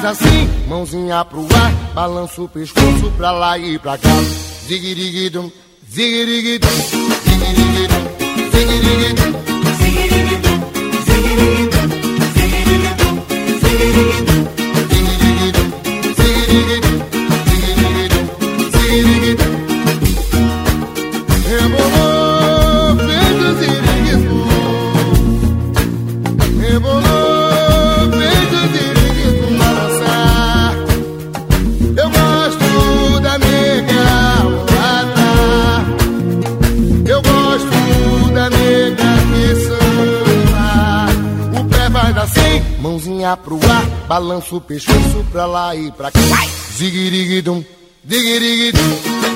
[0.00, 4.08] faz assim, mãozinha pro ar, balança o pescoço pra lá e pra cá.
[4.66, 5.50] Ziguiriguidum,
[5.90, 6.68] ziguiriguidum,
[7.24, 8.02] ziguiriguidum,
[8.50, 9.32] ziguiriguidum,
[9.78, 10.52] ziguiriguidum,
[11.04, 11.86] ziguiriguidum,
[12.34, 13.14] ziguiriguidum,
[13.60, 14.59] ziguiriguidum,
[44.10, 46.18] balança o pescoço pra lá e pra cá.
[46.76, 47.64] Ziguiriguidum,
[48.04, 48.80] ziguiriguidum,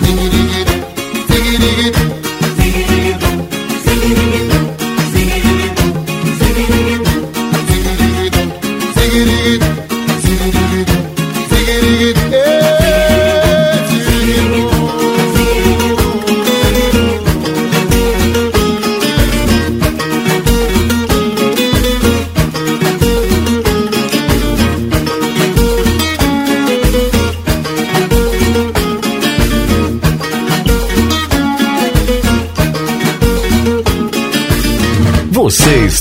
[0.02, 0.82] ziguiriguidum,
[1.30, 2.23] ziguiriguidum,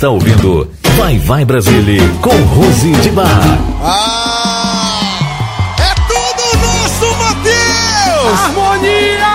[0.04, 3.26] está ouvindo Vai Vai Brasília com Rose de Bar.
[5.80, 8.40] É tudo nosso, Matheus!
[8.44, 9.34] Harmonia!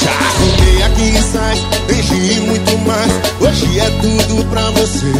[0.00, 3.12] Já arrumei aqui em sais, beijinho e muito mais.
[3.38, 5.12] Hoje é tudo pra você.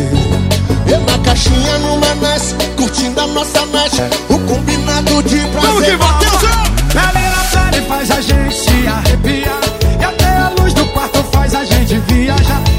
[0.91, 4.01] Eu na caixinha numa nice, curtindo a nossa night.
[4.31, 5.99] O combinado de prazer.
[5.99, 6.47] Vamos que!
[6.95, 9.61] Pele na pele faz a gente se arrepiar.
[10.01, 12.70] E até a luz do quarto faz a gente viajar.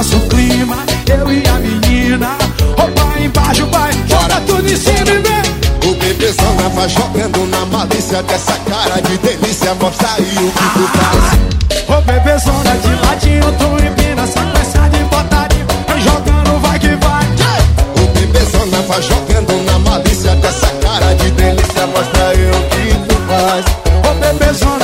[0.00, 0.76] É nosso clima,
[1.10, 2.38] eu e a menina.
[2.78, 5.90] Roupa embaixo, vai, joga tudo em cima e vem.
[5.90, 9.74] O bebezão vai jogando na malícia dessa cara de delícia.
[9.74, 11.98] Mostra aí o que tu faz.
[11.98, 15.66] Ô bebezona de ladinho, tu empina sequência de botadinho.
[15.86, 17.26] Vai jogando, vai que vai.
[18.02, 21.86] O bebezão vai jogando na malícia dessa cara de delícia.
[21.88, 23.66] Mostra aí o que tu faz.
[24.08, 24.79] Ô bebezona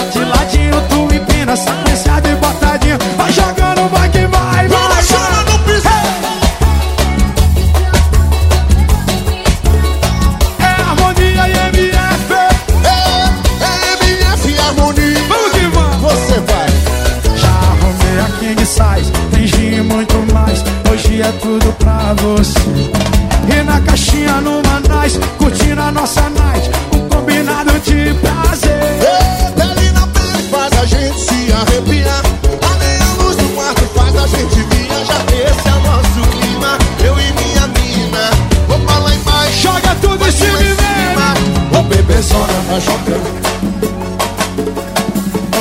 [42.47, 43.47] bebezona vai jogando.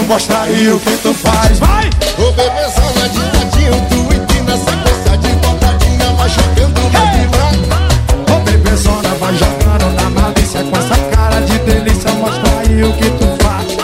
[0.07, 1.89] Mostra aí o que tu faz, vai!
[2.17, 6.13] Ô bebezona de ladinho, tu empina essa coisa de botadinha.
[6.13, 8.35] Vai jogando, vai vai.
[8.35, 12.11] Ô bebezona vai jogando na malícia com essa cara de delícia.
[12.11, 13.77] Mostra aí o que tu faz.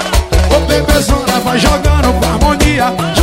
[0.55, 3.20] Ô bebezona vai jogando com harmonia.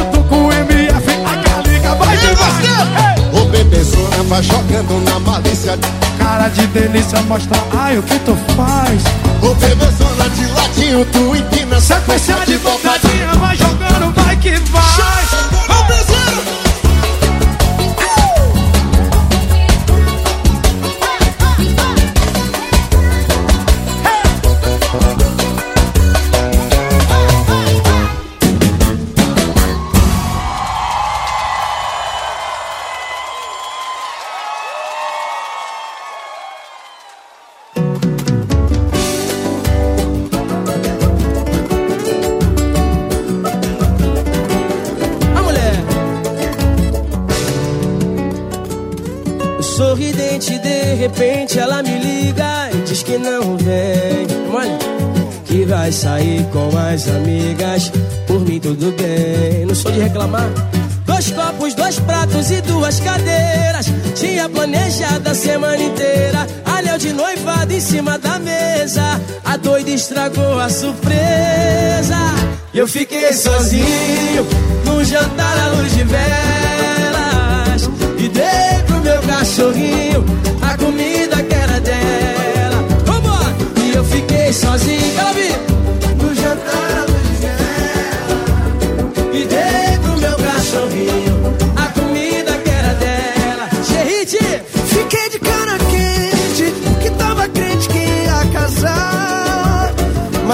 [4.29, 5.79] Vai jogando na malícia.
[6.19, 9.03] Cara de delícia mostra, ai, o que tu faz?
[9.43, 15.58] Ô bebezona de ladinho, tu empina Sequência de bocadinha, vai jogando, vai que vai.
[53.09, 54.29] Que não vem.
[55.47, 57.91] Que vai sair com as amigas.
[58.27, 60.51] Por mim tudo bem, não sou de reclamar.
[61.07, 63.87] Dois copos, dois pratos e duas cadeiras.
[64.15, 66.47] Tinha planejado a semana inteira.
[66.67, 69.19] Anel de noivado em cima da mesa.
[69.43, 72.19] A doida estragou a surpresa.
[72.75, 74.47] Eu fiquei sozinho
[74.85, 77.89] num jantar à luz de velas.
[78.19, 80.23] E dei pro meu cachorrinho
[80.61, 81.18] a comida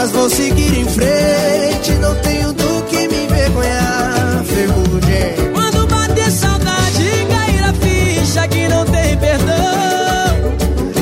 [0.04, 4.44] Mas vou seguir em frente, não tenho do que me envergonhar.
[4.44, 5.50] Ferrugem.
[5.54, 9.54] Quando bater saudade cair a ficha que não tem perdão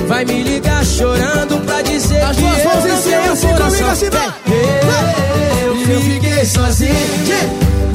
[0.06, 2.84] Vai me ligar chorando pra dizer As que duas eu mãos
[3.42, 4.34] em coração comigo, assim vai.
[5.92, 6.94] Eu fiquei sozinho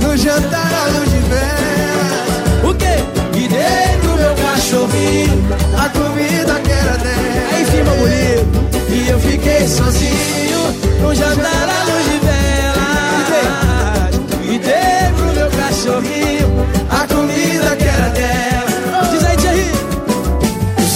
[0.01, 2.69] No jantar à luz de velas.
[2.69, 3.01] O quê?
[3.33, 5.47] E dei pro meu cachorrinho
[5.77, 7.55] A comida que era dela.
[7.55, 10.66] Aí firma bonito E eu fiquei sozinho
[11.01, 14.11] No jantar à luz de velas
[14.43, 16.47] E dei pro meu cachorrinho
[16.89, 19.71] A comida que era dela Diz aí, Thierry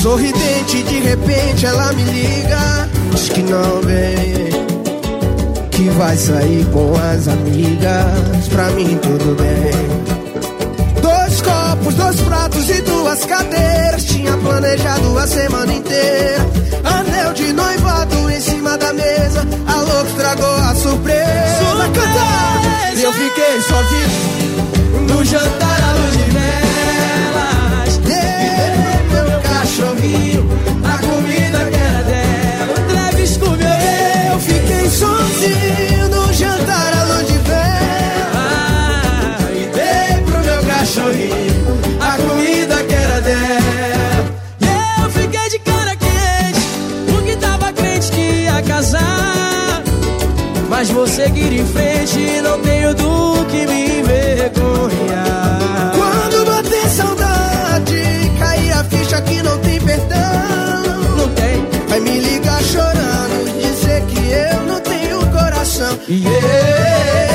[0.02, 2.90] Sorridente, de repente ela me liga.
[3.12, 4.50] Diz que não vem.
[5.70, 8.48] Que vai sair com as amigas.
[8.50, 9.11] Pra mim tudo
[25.32, 27.98] jantar à luz de velas.
[28.04, 30.44] Dei meu cachorrinho
[30.84, 32.74] A comida que era dela.
[32.74, 38.32] O Travis comeu Eu fiquei sozinho no jantar à luz de vela.
[38.36, 45.02] Ah, e dei pro meu cachorrinho A comida que era dela.
[45.04, 46.62] Eu fiquei de cara quente
[47.10, 49.82] Porque tava crente que ia casar.
[50.70, 53.81] Mas vou seguir em frente Não tenho do que me
[66.20, 67.31] coração.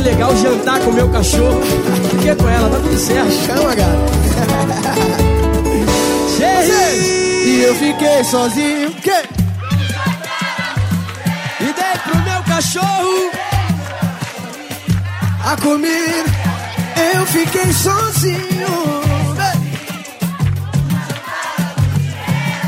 [0.00, 2.70] Mais legal jantar com o meu cachorro do que com ela.
[2.70, 3.32] Tá tudo certo.
[3.46, 3.90] Chama, gato.
[7.42, 8.90] E eu fiquei sozinho.
[8.92, 9.10] Que?
[11.60, 13.30] E dei pro meu cachorro.
[15.44, 16.24] A comida,
[17.14, 19.00] eu fiquei sozinho.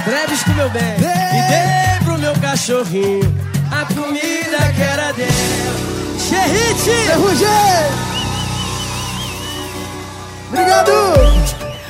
[0.05, 0.97] Treves comeu bem.
[0.99, 5.91] E dei pro meu cachorrinho a comida que era dela.
[6.33, 7.93] Xerrite!
[10.49, 10.93] Obrigado!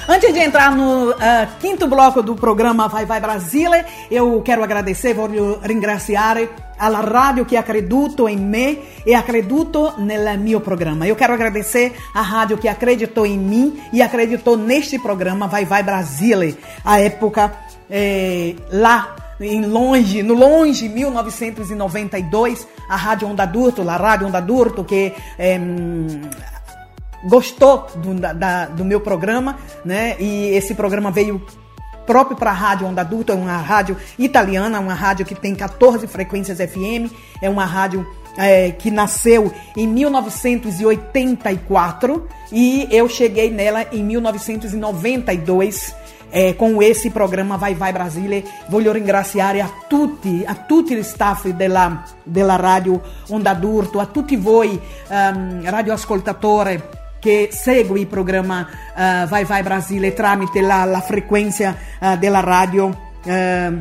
[0.09, 5.14] Antes de entrar no ah, quinto bloco do programa Vai Vai Brasile, eu quero agradecer,
[5.14, 11.07] voglio ringraziare alla radio che acredito in me e acredito nel mio programma.
[11.07, 15.84] Eu quero agradecer à rádio que acreditou em mim e acreditou neste programa Vai Vai
[15.84, 17.53] Brasile, a época
[17.88, 24.85] eh, lá em longe, no longe 1992, a Rádio Onda Durto, a Rádio Onda Durto,
[24.85, 26.20] que em,
[27.28, 30.16] gostou do, da- do meu programa, né?
[30.18, 31.41] E esse programa veio
[32.07, 36.07] próprio para a Rádio Onda Adulta, é uma rádio italiana, uma rádio que tem 14
[36.09, 38.05] frequências FM, é uma rádio
[38.37, 45.95] é, que nasceu em 1984 e eu cheguei nela em 1992
[46.33, 48.43] eh, com esse programa Vai Vai Brasile.
[48.68, 54.37] Voglio ringraziare a tutti, a tutti gli staff della, della radio Onda d'Urto, a tutti
[54.37, 56.83] voi ehm, radioascoltatori
[57.20, 58.66] che segue il programma
[58.97, 63.11] eh, Vai Vai Brasile tramite la, la frequenza eh, della radio.
[63.24, 63.80] ehm,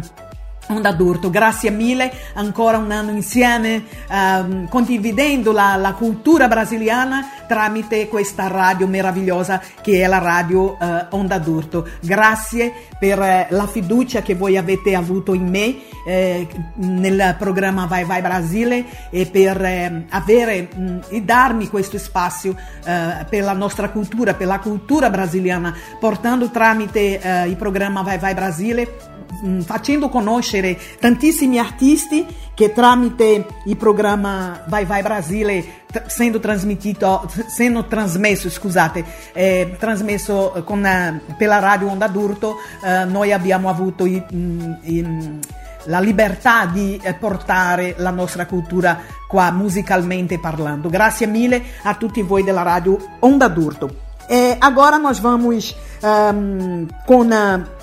[0.72, 8.08] Onda d'Urto, grazie mille, ancora un anno insieme, ehm, condividendo la, la cultura brasiliana tramite
[8.08, 11.86] questa radio meravigliosa che è la radio eh, Onda d'Urto.
[12.00, 18.06] Grazie per eh, la fiducia che voi avete avuto in me eh, nel programma Vai
[18.06, 22.56] Vai Brasile e per eh, avere mh, e darmi questo spazio
[22.86, 28.18] eh, per la nostra cultura, per la cultura brasiliana, portando tramite eh, il programma Vai
[28.18, 29.20] Vai Brasile
[29.64, 37.86] facendo conoscere tantissimi artisti che tramite il programma Vai Vai Brasile t- sendo trasmesso, sendo
[37.86, 39.04] trasmesso, scusate,
[39.34, 44.78] eh, trasmesso con, eh, per la radio Onda d'Urto, eh, noi abbiamo avuto i- mh,
[44.84, 45.40] i-
[45.86, 50.90] la libertà di eh, portare la nostra cultura qua musicalmente parlando.
[50.90, 53.96] Grazie mille a tutti voi della radio Onda d'Urto.
[54.28, 57.26] E agora nós vamos ahm, com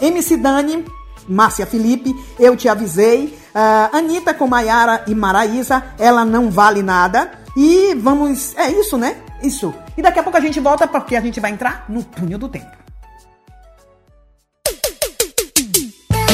[0.00, 0.82] MC Dani,
[1.28, 3.38] Márcia Felipe, eu te avisei.
[3.54, 7.30] Ah, Anitta com Maiara e Maraísa, ela não vale nada.
[7.56, 8.54] E vamos.
[8.56, 9.16] É isso, né?
[9.42, 9.74] Isso.
[9.96, 12.48] E daqui a pouco a gente volta porque a gente vai entrar no túnel do
[12.48, 12.78] tempo.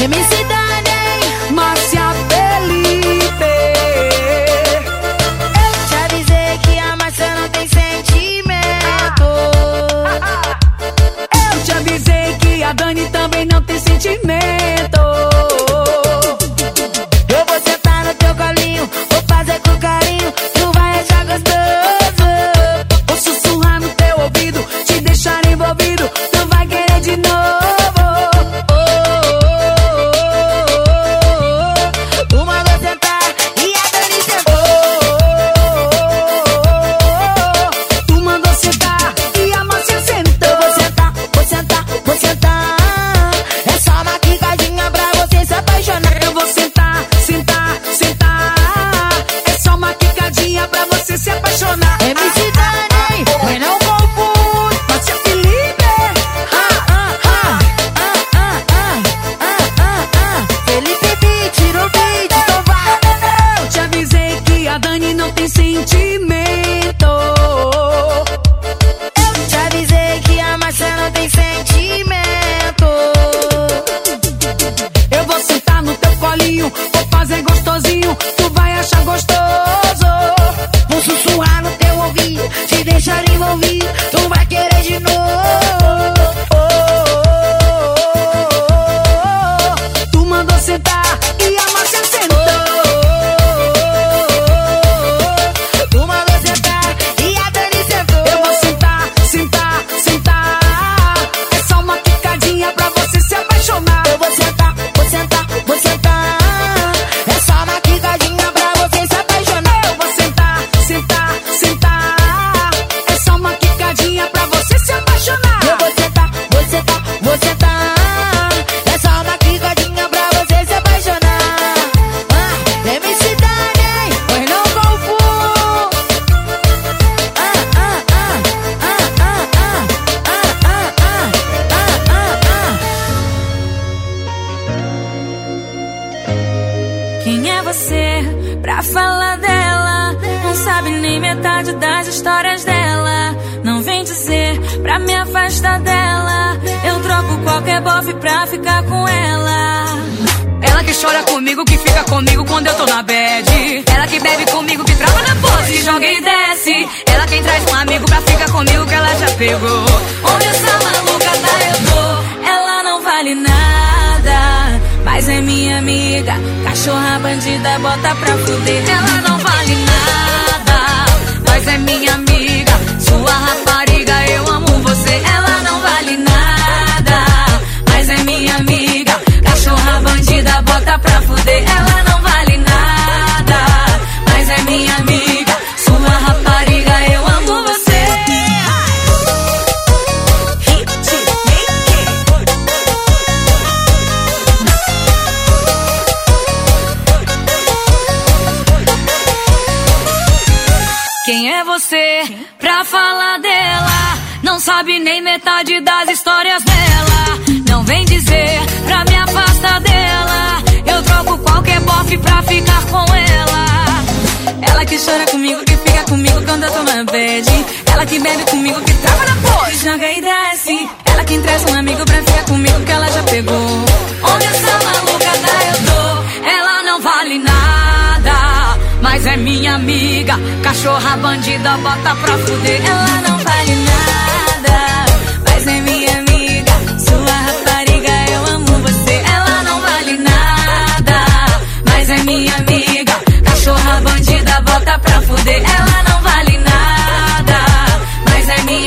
[0.03, 3.55] MC Dani, Márcia Felipe.
[5.63, 9.25] Eu te avisei que a Márcia não tem sentimento.
[11.55, 14.64] Eu te avisei que a Dani também não tem sentimento.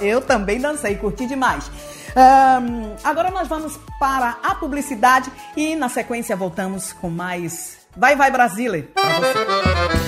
[0.00, 1.70] eu também dancei, curti demais.
[2.14, 8.30] Um, agora nós vamos para a publicidade e na sequência voltamos com mais Vai Vai
[8.30, 8.88] Brasília.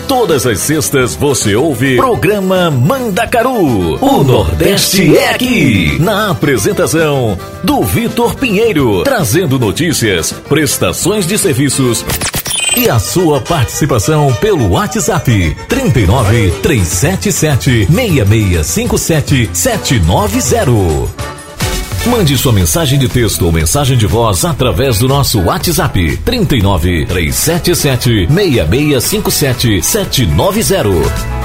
[0.08, 3.96] Todas as sextas você ouve programa Mandacaru.
[4.02, 5.98] O Nordeste é aqui.
[5.98, 12.04] Na apresentação do Vitor Pinheiro, trazendo notícias, prestações de serviços
[12.76, 21.24] e a sua participação pelo WhatsApp 39 377 6657 790.
[22.06, 28.26] Mande sua mensagem de texto ou mensagem de voz através do nosso WhatsApp 39 377
[28.26, 31.44] 6657 790.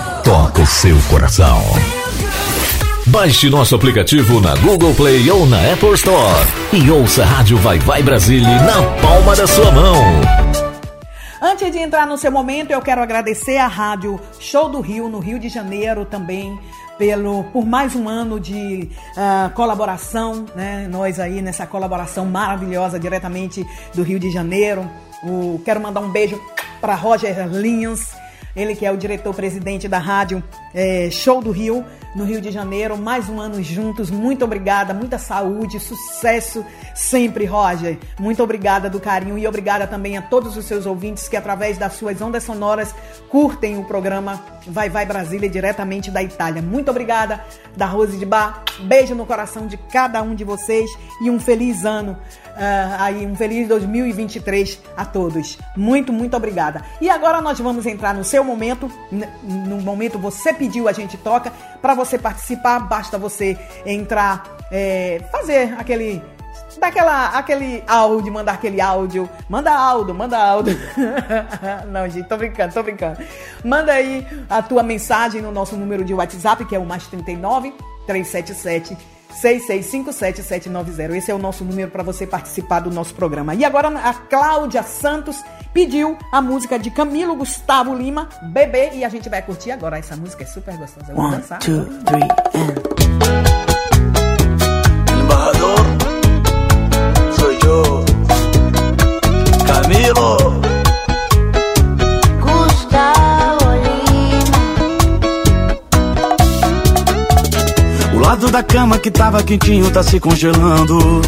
[0.23, 1.59] toca o seu coração.
[3.07, 7.79] Baixe nosso aplicativo na Google Play ou na Apple Store e ouça a Rádio Vai
[7.79, 9.95] Vai Brasília na palma da sua mão.
[11.41, 15.17] Antes de entrar no seu momento, eu quero agradecer à Rádio Show do Rio, no
[15.17, 16.57] Rio de Janeiro também,
[16.99, 20.87] pelo, por mais um ano de ah, colaboração, né?
[20.87, 23.65] Nós aí nessa colaboração maravilhosa diretamente
[23.95, 24.87] do Rio de Janeiro.
[25.23, 26.39] O, quero mandar um beijo
[26.79, 28.11] para Roger Lins,
[28.55, 30.43] ele que é o diretor-presidente da rádio
[30.73, 31.85] é, Show do Rio,
[32.15, 32.97] no Rio de Janeiro.
[32.97, 34.09] Mais um ano juntos.
[34.09, 37.97] Muito obrigada, muita saúde, sucesso sempre, Roger.
[38.19, 41.93] Muito obrigada do carinho e obrigada também a todos os seus ouvintes que, através das
[41.93, 42.93] suas ondas sonoras,
[43.29, 46.61] curtem o programa Vai Vai Brasília diretamente da Itália.
[46.61, 47.43] Muito obrigada,
[47.75, 48.63] da Rose de Bar.
[48.81, 50.89] Beijo no coração de cada um de vocês
[51.21, 52.17] e um feliz ano.
[52.55, 55.57] Ah, aí, um feliz 2023 a todos.
[55.75, 56.81] Muito, muito obrigada.
[56.99, 58.91] E agora nós vamos entrar no seu momento.
[59.43, 61.51] No momento você pediu, a gente toca.
[61.81, 66.21] Para você participar, basta você entrar, é, fazer aquele
[66.79, 69.29] daquela aquele áudio, mandar aquele áudio.
[69.49, 70.77] Manda áudio, manda áudio.
[71.87, 73.17] Não, gente, tô brincando, tô brincando.
[73.63, 77.73] Manda aí a tua mensagem no nosso número de WhatsApp, que é o mais 39
[78.05, 81.15] 377 6657790.
[81.15, 83.55] Esse é o nosso número para você participar do nosso programa.
[83.55, 89.09] E agora a Cláudia Santos pediu a música de Camilo Gustavo Lima, Bebê, e a
[89.09, 89.97] gente vai curtir agora.
[89.97, 91.11] Essa música é super gostosa.
[91.11, 91.59] Eu vou One, dançar.
[91.59, 92.23] two, three,
[92.55, 93.00] and.
[108.41, 111.21] Lado da cama que tava quentinho tá se congelando.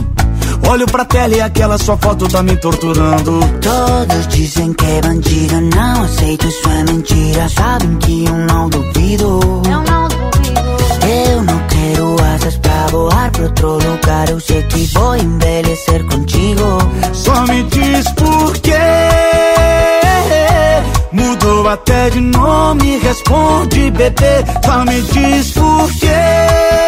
[0.68, 3.40] Olho pra tela e aquela sua foto tá me torturando.
[3.62, 7.50] Todos dizem que é bandido, não aceito, isso é mentira.
[7.50, 9.40] Sabem que eu não duvido.
[9.66, 10.62] Eu não duvido.
[11.06, 14.30] Eu não quero asas pra voar pra outro lugar.
[14.30, 16.64] Eu sei que vou envelhecer contigo.
[17.14, 18.72] Só me diz por quê.
[21.12, 24.44] Mudou até de nome, responde bebê.
[24.66, 26.83] Só me diz por quê.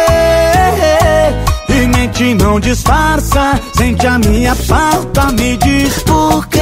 [2.16, 6.60] E mente não disfarça, sente a minha falta, me diz por quê.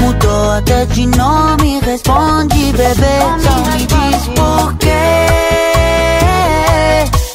[0.00, 3.20] Mudou até de nome, responde bebê.
[3.38, 4.90] Só me diz por quê.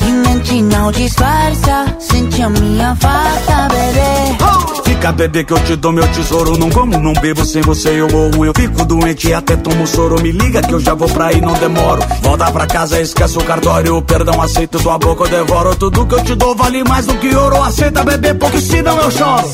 [0.01, 4.70] E mente não disfarça, sente a minha falta, bebê.
[5.01, 6.59] Fica bebê que eu te dou meu tesouro.
[6.59, 8.45] Não como, não bebo, sem você eu morro.
[8.45, 10.21] Eu fico doente até tomo soro.
[10.21, 12.03] Me liga que eu já vou pra aí, não demoro.
[12.21, 13.99] Volta pra casa, esquece o cartório.
[14.03, 15.75] Perdão, aceito, tua boca eu devoro.
[15.75, 17.63] Tudo que eu te dou vale mais do que ouro.
[17.63, 19.49] Aceita bebê, porque senão eu choro.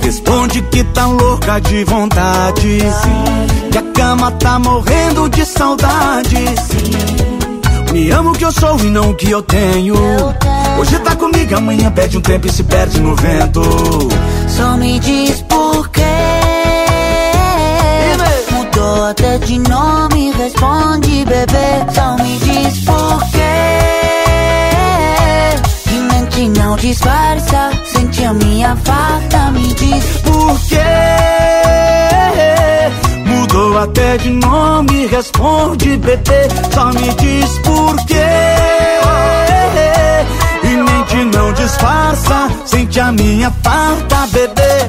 [0.00, 2.78] Responde que tá louca de vontade.
[3.70, 7.11] Que a cama tá morrendo de saudade
[7.92, 9.94] Me amo o que eu sou e não o que eu tenho
[10.78, 13.62] Hoje tá comigo, amanhã perde um tempo e se perde no vento
[14.48, 16.02] Só me diz por quê.
[18.50, 21.92] Mudou até de nome, responde bebê.
[21.94, 23.38] Só me diz por quê.
[25.90, 30.78] E mente não disfarça, sente a minha falta, me diz por quê.
[33.52, 36.48] Mudou até de nome, responde bebê.
[36.72, 38.16] Só me diz por quê.
[40.64, 44.88] E mente não disfarça, sente a minha falta, bebê.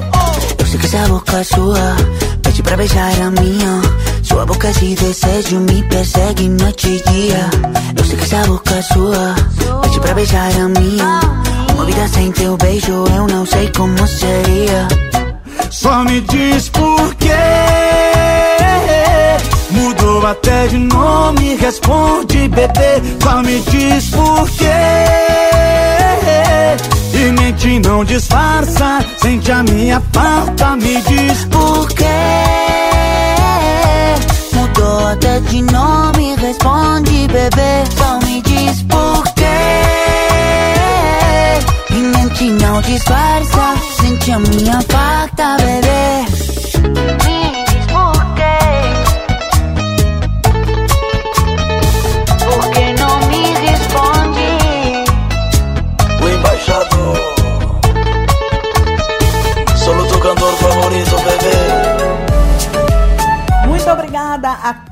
[0.58, 1.96] Eu sei que essa boca é sua,
[2.42, 3.82] pede pra beijar a minha.
[4.24, 7.50] Sua boca de desejo me persegue noite e dia.
[7.98, 9.36] Eu sei que essa boca é sua,
[9.82, 11.20] pede pra beijar a minha.
[11.74, 14.88] Uma vida sem teu beijo, eu não sei como seria.
[15.70, 17.83] Só me diz por quê
[20.34, 23.02] até de nome responde, bebê.
[23.22, 24.66] Só me diz por quê.
[27.14, 32.04] E mente não disfarça, sente a minha falta, me diz por quê.
[34.54, 37.84] Mudou até de nome, responde, bebê.
[37.96, 39.44] Só me diz por quê.
[41.92, 46.53] E mente não disfarça, sente a minha falta, bebê.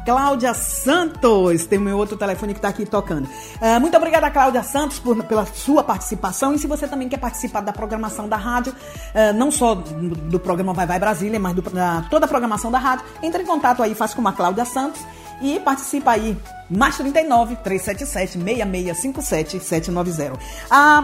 [0.06, 1.66] Cláudia Santos.
[1.66, 3.28] Tem o meu outro telefone que está aqui tocando.
[3.62, 6.54] Ah, muito obrigada, Cláudia Santos, por- pela sua participação.
[6.54, 8.74] E se você também quer participar da programação da rádio,
[9.14, 12.72] ah, não só do, do programa Vai Vai Brasília, mas do- da toda a programação
[12.72, 15.02] da rádio, entre em contato aí, faz com a Cláudia Santos
[15.42, 16.38] e participa aí.
[16.74, 20.40] Mais 39 377 6657 790.
[20.70, 21.04] A,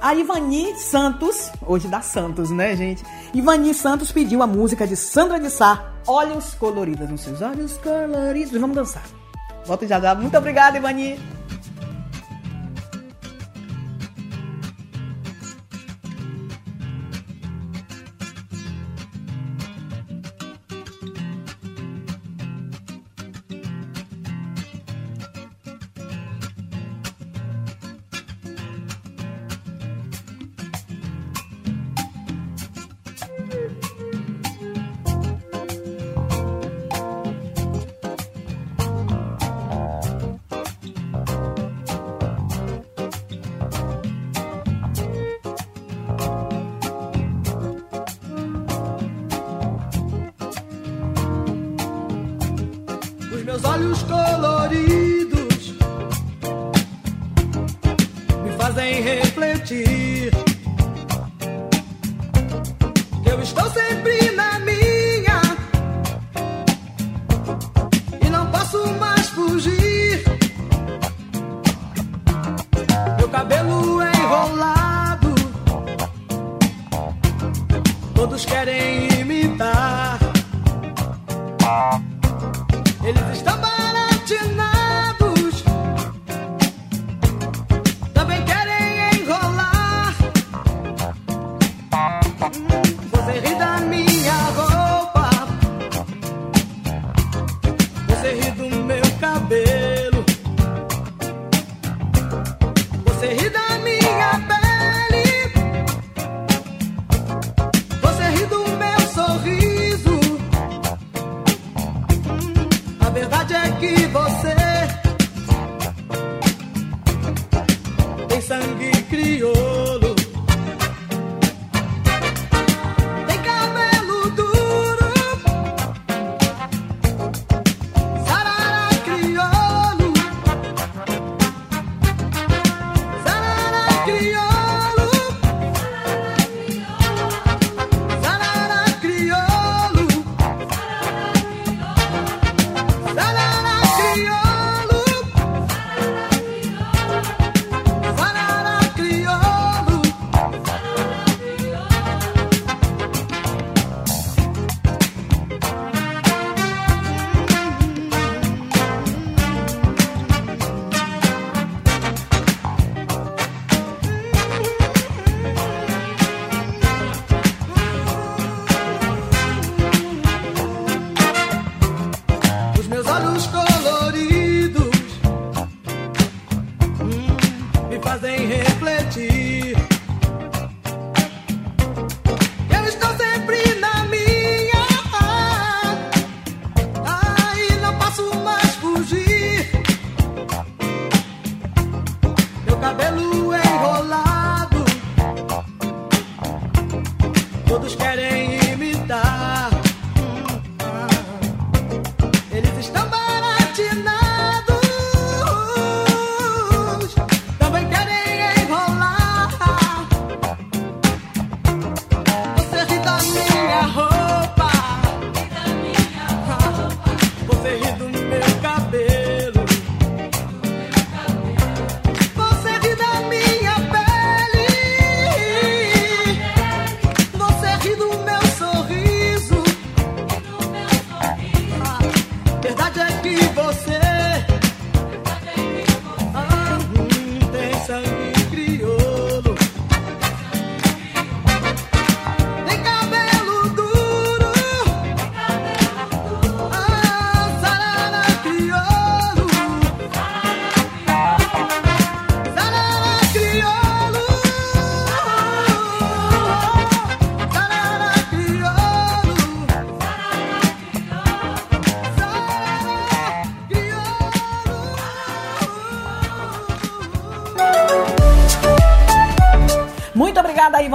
[0.00, 3.04] a Ivani Santos, hoje da Santos, né, gente?
[3.32, 7.08] Ivani Santos pediu a música de Sandra de Sá, Olhos Coloridos.
[7.08, 8.60] Nos seus olhos coloridos.
[8.60, 9.04] Vamos dançar.
[9.64, 10.12] Volto já já.
[10.12, 11.20] Muito obrigada, Ivani.
[78.20, 80.18] Todos querem imitar.
[83.02, 83.69] Eles estão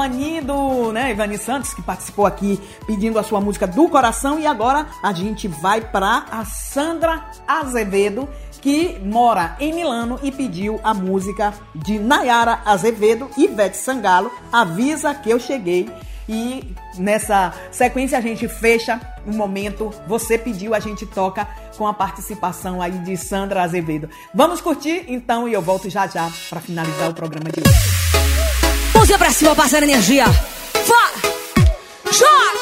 [0.01, 1.11] a Ivanido, né?
[1.11, 4.39] Ivani Santos, que participou aqui pedindo a sua música do coração.
[4.39, 8.27] E agora a gente vai para a Sandra Azevedo,
[8.61, 15.13] que mora em Milano e pediu a música de Nayara Azevedo e Ivete Sangalo, Avisa
[15.13, 15.89] que eu cheguei.
[16.27, 19.93] E nessa sequência a gente fecha o momento.
[20.07, 21.47] Você pediu, a gente toca
[21.77, 24.09] com a participação aí de Sandra Azevedo.
[24.33, 28.34] Vamos curtir então e eu volto já já para finalizar o programa de hoje.
[29.05, 30.25] Mãozinha pra cima, passando energia.
[30.83, 31.13] Fora!
[32.05, 32.59] Chora!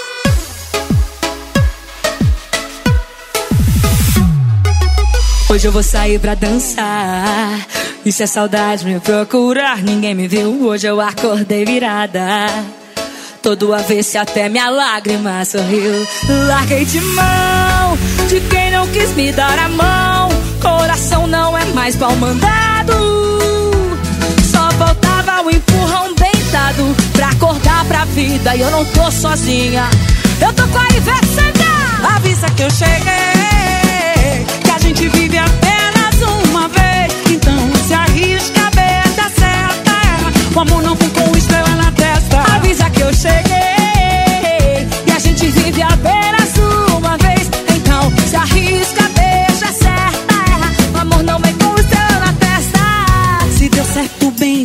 [5.49, 7.65] Hoje eu vou sair pra dançar.
[8.05, 10.65] E se a saudade me procurar, ninguém me viu.
[10.65, 12.49] Hoje eu acordei virada.
[13.41, 16.05] Todo avesso até minha lágrima sorriu.
[16.49, 17.97] Larguei de mão
[18.27, 20.29] de quem não quis me dar a mão.
[20.61, 22.91] Coração não é mais pau mandado.
[24.51, 26.32] Só faltava o empurrão bem
[27.13, 28.55] pra acordar pra vida.
[28.55, 29.89] E eu não tô sozinha.
[30.39, 31.33] Eu tô com a Ivete.
[32.15, 34.45] Avisa que eu cheguei.
[34.63, 37.11] Que a gente vive apenas uma vez.
[37.31, 37.57] Então
[37.87, 39.89] se arrisca, vê dá certo.
[39.89, 40.55] é.
[40.55, 42.55] O amor não com estrela na testa.
[42.55, 44.87] Avisa que eu cheguei.
[45.07, 46.12] E a gente vive apenas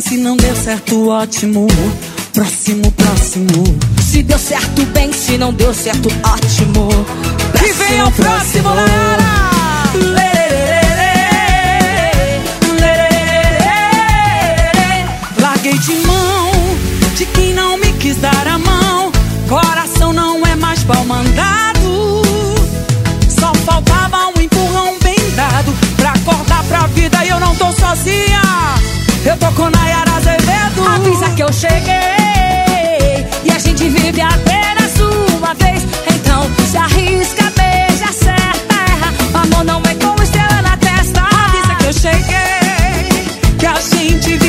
[0.01, 1.67] Se não deu certo, ótimo.
[2.33, 3.63] Próximo, próximo.
[4.01, 5.11] Se deu certo, bem.
[5.11, 6.89] Se não deu certo, ótimo.
[7.55, 8.69] E vem ao próximo,
[15.41, 16.51] Larguei de mão
[17.15, 19.11] de quem não me quis dar a mão.
[19.49, 22.21] Coração não é mais pau mandado.
[23.27, 28.39] Só faltava um empurrão bem dado pra acordar pra vida e eu não tô sozinha.
[29.25, 30.87] Eu tô com Nayara Azevedo.
[30.95, 33.27] Avisa que eu cheguei.
[33.43, 34.99] E a gente vive apenas
[35.37, 35.83] uma vez.
[36.15, 39.13] Então se arrisca, beija, acerta, erra.
[39.41, 41.21] Amor não é com estrela na testa.
[41.21, 43.57] Avisa que eu cheguei.
[43.57, 44.48] Que a gente vive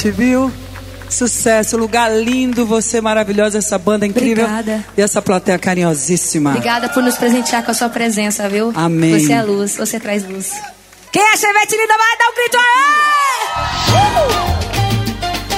[0.00, 0.50] Sorte, viu?
[1.10, 4.46] Sucesso, lugar lindo, você maravilhosa, essa banda incrível.
[4.46, 4.82] Obrigada.
[4.96, 6.50] E essa plateia carinhosíssima.
[6.50, 8.72] Obrigada por nos presentear com a sua presença, viu?
[8.74, 9.18] Amém.
[9.18, 10.52] Você é luz, você traz luz.
[11.12, 12.64] Quem é Chevette linda vai dar um grito aí!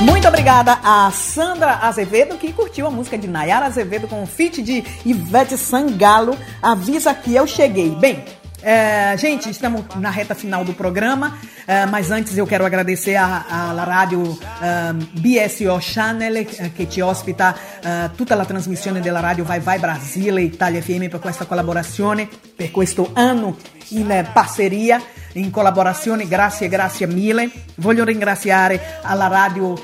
[0.00, 4.60] Muito obrigada a Sandra Azevedo, que curtiu a música de Nayara Azevedo com o feat
[4.60, 6.36] de Ivete Sangalo.
[6.60, 7.90] Avisa que eu cheguei.
[7.90, 8.24] Bem,
[8.62, 11.36] é, gente, estamos na reta final do programa,
[11.66, 17.00] é, mas antes eu quero agradecer a, a rádio um, BSO Channel eh, che ci
[17.00, 22.28] ospita eh, tutta la trasmissione della radio Vai Vai Brasile Italia FM per questa collaborazione,
[22.54, 23.56] per questo anno
[23.88, 25.02] in eh, parceria,
[25.34, 27.50] in collaborazione, grazie, grazie mille.
[27.76, 29.74] Voglio ringraziare alla rádio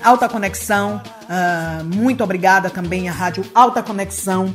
[0.00, 4.54] Alta Conexão, eh, muito obrigada também à rádio Alta Conexão,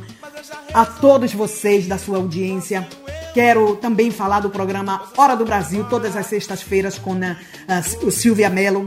[0.72, 2.86] a todos vocês da sua audiência.
[3.34, 7.36] Quero também falar do programa Hora do Brasil, todas as sextas-feiras com a,
[7.72, 8.86] a, o Silvia Mello.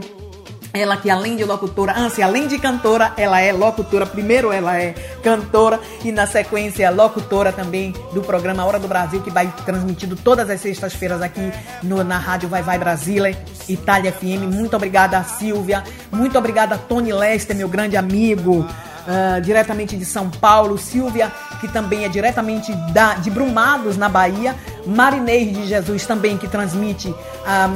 [0.76, 4.04] Ela que além de locutora, antes, além de cantora, ela é locutora.
[4.04, 9.30] Primeiro ela é cantora e na sequência locutora também do programa Hora do Brasil, que
[9.30, 14.52] vai transmitido todas as sextas-feiras aqui no- na rádio Vai Vai Brasília, Itália FM.
[14.52, 15.84] Muito obrigada, Silvia.
[16.10, 18.66] Muito obrigada, Tony Lester, meu grande amigo.
[19.06, 24.54] Ah, diretamente de São Paulo, Silvia, que também é diretamente da, de Brumados, na Bahia,
[24.86, 27.14] Marinês de Jesus também, que transmite
[27.46, 27.70] ah,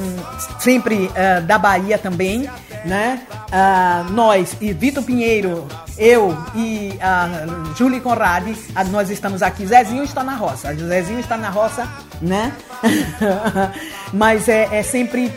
[0.59, 2.49] sempre ah, da Bahia também,
[2.85, 3.21] né?
[3.51, 7.29] Ah, nós e Vitor Pinheiro, eu e a
[7.77, 9.67] Julie Conradi, ah, nós estamos aqui.
[9.67, 11.89] Zezinho está na roça, Zezinho está na roça,
[12.21, 12.53] né?
[14.13, 15.33] Mas é, é sempre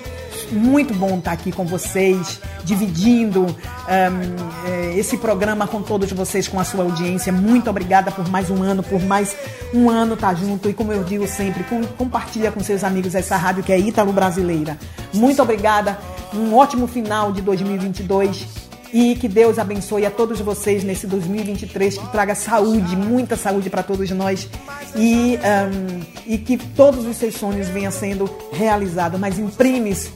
[0.52, 3.46] muito bom estar aqui com vocês, dividindo
[3.88, 4.22] ahm,
[4.68, 7.32] eh, esse programa com todos vocês, com a sua audiência.
[7.32, 9.36] Muito obrigada por mais um ano, por mais
[9.74, 10.70] um ano estar junto.
[10.70, 14.12] E como eu digo sempre, com- compartilha com seus amigos essa rádio que é Ítalo
[14.12, 14.78] Brasileira.
[15.14, 15.98] Muito obrigada.
[16.34, 18.46] Um ótimo final de 2022.
[18.94, 23.82] E que Deus abençoe a todos vocês nesse 2023, que traga saúde, muita saúde para
[23.84, 24.50] todos nós
[24.98, 29.18] e, ahm, e que todos os seus sonhos venham sendo realizados.
[29.18, 30.12] Mas imprimes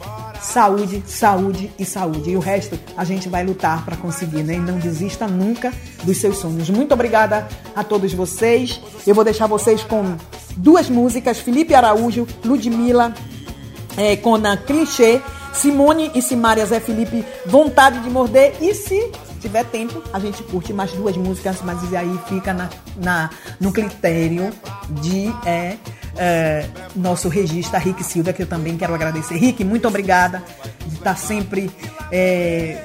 [0.45, 2.29] saúde, saúde e saúde.
[2.31, 4.53] E o resto a gente vai lutar para conseguir, né?
[4.55, 5.73] E não desista nunca
[6.03, 6.69] dos seus sonhos.
[6.69, 8.79] Muito obrigada a todos vocês.
[9.05, 10.15] Eu vou deixar vocês com
[10.55, 13.13] duas músicas: Felipe Araújo, Ludmilla
[13.97, 15.21] é, com a clichê,
[15.53, 18.53] Simone e Simária Zé Felipe, Vontade de Morder.
[18.61, 19.11] E se
[19.41, 24.51] tiver tempo, a gente curte mais duas músicas, mas aí fica na, na- no critério
[24.89, 25.77] de é,
[26.17, 26.65] é,
[26.95, 29.35] nosso regista Rick Silva, que eu também quero agradecer.
[29.35, 30.43] Rick, muito obrigada
[30.85, 31.71] de estar sempre
[32.11, 32.77] é,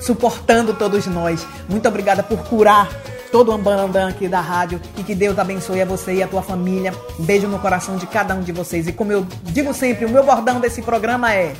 [0.00, 1.46] suportando todos nós.
[1.68, 2.88] Muito obrigada por curar
[3.30, 6.42] todo o ambanandã aqui da rádio e que Deus abençoe a você e a tua
[6.42, 6.92] família.
[7.18, 8.88] Beijo no coração de cada um de vocês.
[8.88, 11.52] E como eu digo sempre, o meu bordão desse programa é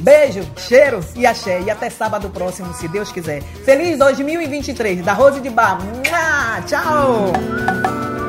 [0.00, 1.60] beijo, cheiro e axé.
[1.62, 3.42] E até sábado próximo, se Deus quiser.
[3.64, 5.78] Feliz 2023, da Rose de Bar.
[5.80, 6.62] Mua!
[6.66, 8.23] Tchau!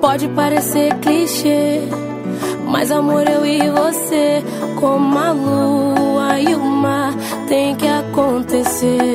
[0.00, 1.80] Pode parecer clichê,
[2.66, 4.42] mas amor, eu e você,
[4.78, 7.12] como a lua e o mar,
[7.48, 9.14] tem que acontecer.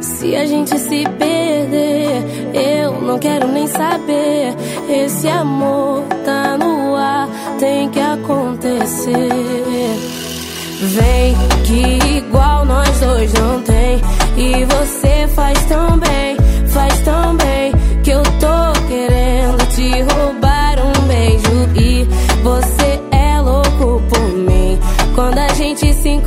[0.00, 2.24] Se a gente se perder,
[2.54, 4.54] eu não quero nem saber.
[4.88, 7.28] Esse amor tá no ar,
[7.58, 9.12] tem que acontecer.
[10.80, 11.34] Vem,
[11.64, 14.00] que igual nós dois não tem.
[14.36, 16.36] E você faz tão bem,
[16.68, 17.73] faz tão bem.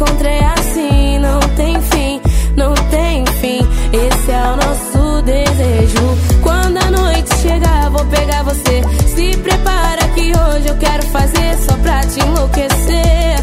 [0.06, 2.22] É assim, não tem fim,
[2.56, 3.60] não tem fim.
[3.92, 6.18] Esse é o nosso desejo.
[6.42, 8.84] Quando a noite chegar, vou pegar você.
[9.16, 13.38] Se prepara que hoje eu quero fazer só pra te enlouquecer.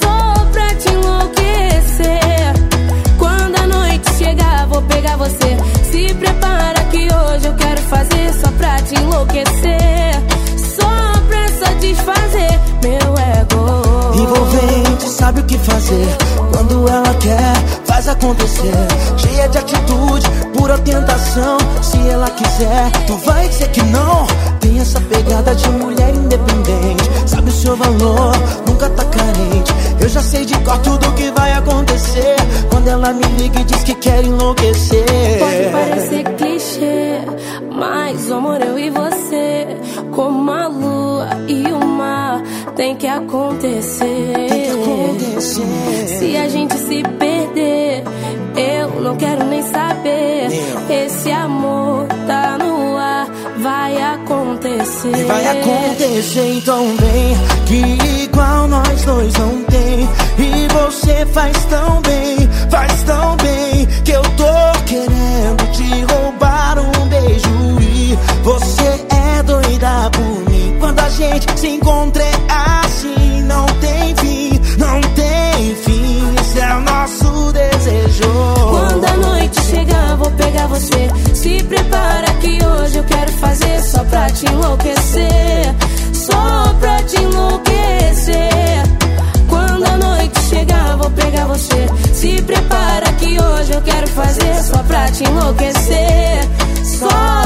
[0.00, 2.54] Só pra te enlouquecer.
[3.18, 5.56] Quando a noite chegar, vou pegar você.
[5.90, 10.14] Se prepara que hoje eu quero fazer só pra te enlouquecer.
[10.76, 14.14] Só pra satisfazer meu ego.
[14.14, 14.93] Envolvente,
[15.24, 16.06] sabe o que fazer.
[16.52, 17.54] Quando ela quer,
[17.86, 18.76] faz acontecer.
[19.16, 21.56] Cheia de atitude, pura tentação.
[21.80, 24.26] Se ela quiser, tu vai dizer que não.
[24.60, 27.04] Tem essa pegada de mulher independente.
[27.26, 28.32] Sabe o seu valor,
[28.66, 29.72] nunca tá carente.
[29.98, 32.36] Eu já sei de cor tudo que vai acontecer.
[32.70, 35.38] Quando ela me liga e diz que quer enlouquecer.
[35.38, 37.20] Pode parecer clichê,
[37.74, 39.68] mas o amor eu e você,
[40.14, 41.73] como a lua e o
[42.76, 44.46] tem que acontecer.
[46.06, 48.04] Se a gente se perder,
[48.56, 50.48] eu não quero nem saber.
[50.88, 53.26] Esse amor tá no ar,
[53.58, 55.24] vai acontecer.
[55.26, 57.36] Vai acontecer então bem
[57.66, 60.08] Que igual nós dois não tem
[60.38, 63.43] E você faz tão bem Faz tão bem
[71.38, 77.52] gente se encontra é assim Não tem fim, não tem fim Esse é o nosso
[77.52, 78.30] desejo
[78.70, 81.08] Quando a noite chegar, vou pegar você.
[81.34, 85.74] Se prepara que hoje eu quero fazer só pra te enlouquecer.
[86.12, 88.82] Só pra te enlouquecer.
[89.48, 91.88] Quando a noite chegar, vou pegar você.
[92.12, 96.48] Se prepara que hoje eu quero fazer só pra te enlouquecer.
[96.98, 97.43] Só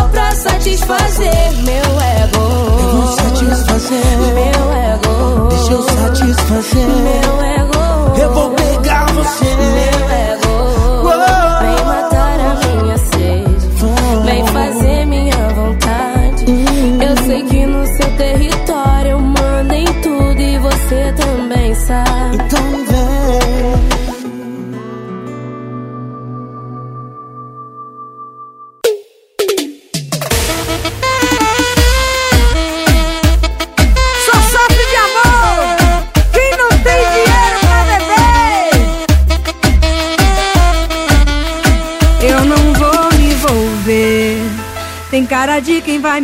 [0.49, 2.79] satisfazer meu ego.
[2.81, 5.49] Eu vou satisfazer Meu ego.
[5.49, 8.20] Deixa eu satisfazer Meu ego.
[8.20, 9.98] Eu vou pegar você Meu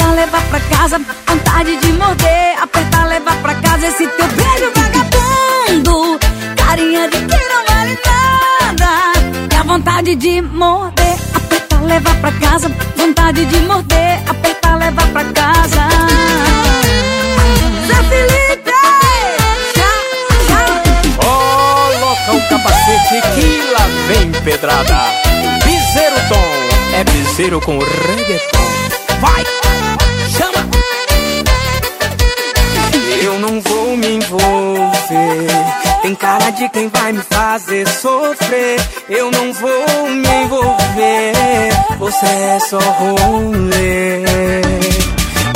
[0.00, 1.00] apertar, levar pra casa.
[1.26, 3.86] Vontade de morder, apertar, levar pra casa.
[3.86, 6.18] Esse teu beijo vagabundo,
[6.56, 9.12] carinha de quem não vale nada.
[9.48, 12.70] Dá vontade de morder, apertar, levar pra casa.
[12.96, 15.88] Vontade de morder, apertar, levar pra casa.
[17.86, 18.70] Zé Felipe!
[21.16, 24.98] Coloca o capacete que lá vem pedrada.
[25.62, 28.60] Piseiro Tom, é piseiro com reggaeton.
[29.20, 29.44] Vai,
[36.60, 38.78] de quem vai me fazer sofrer.
[39.08, 41.72] Eu não vou me envolver.
[41.98, 44.22] Você é só rolê.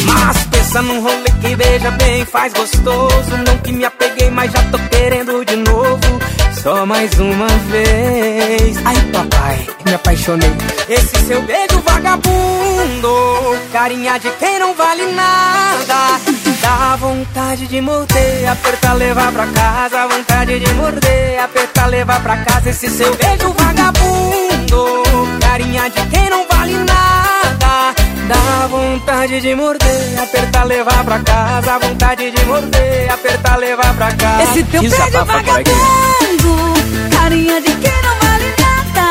[0.03, 3.37] Mas pensa num rolê que beija bem, faz gostoso.
[3.47, 6.21] Não que me apeguei, mas já tô querendo de novo.
[6.63, 8.79] Só mais uma vez.
[8.83, 10.57] Ai, papai, me apaixonei.
[10.89, 16.44] Esse seu beijo vagabundo, carinha de quem não vale nada.
[16.65, 20.09] Dá vontade de morder, apertar, levar pra casa.
[20.09, 22.71] Vontade de morder, apertar, levar pra casa.
[22.71, 25.05] Esse seu beijo vagabundo,
[25.41, 27.95] carinha de quem não vale nada.
[28.27, 31.79] Dá vontade de morder, apertar, levar pra casa.
[31.81, 34.43] Vontade de morder, apertar, levar pra casa.
[34.45, 35.71] Esse teu beijo por aqui.
[35.71, 39.11] vagabundo, carinha de quem não vale nada.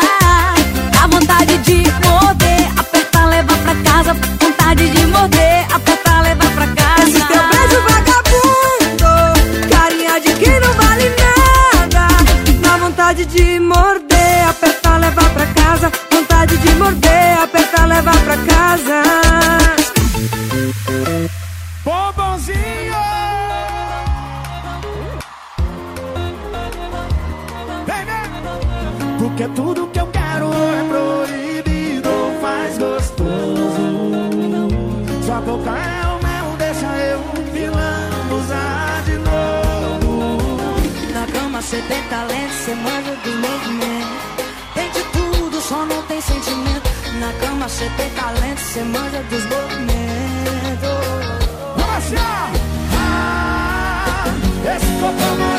[0.91, 4.13] Dá vontade de morder, apertar, levar pra casa.
[4.41, 6.52] Vontade de morder, apertar, levar pra casa.
[13.23, 15.91] Vontade de morder, apertar, levar pra casa.
[16.11, 19.03] Vontade de morder, apertar, levar pra casa.
[21.83, 22.93] Bombonzinho!
[27.85, 29.17] Vem, vem!
[29.19, 32.09] Porque tudo que eu quero é proibido,
[32.41, 33.83] faz gostoso.
[35.25, 35.92] Sua boca é
[42.75, 44.23] manja dos movimentos.
[44.73, 46.89] Tem de tudo, só não tem sentimento.
[47.19, 49.93] Na cama cê tem talento, cê manja dos movimentos.
[51.77, 52.51] Rocha!
[52.97, 54.25] Ah,
[54.75, 55.52] esse corpo moreno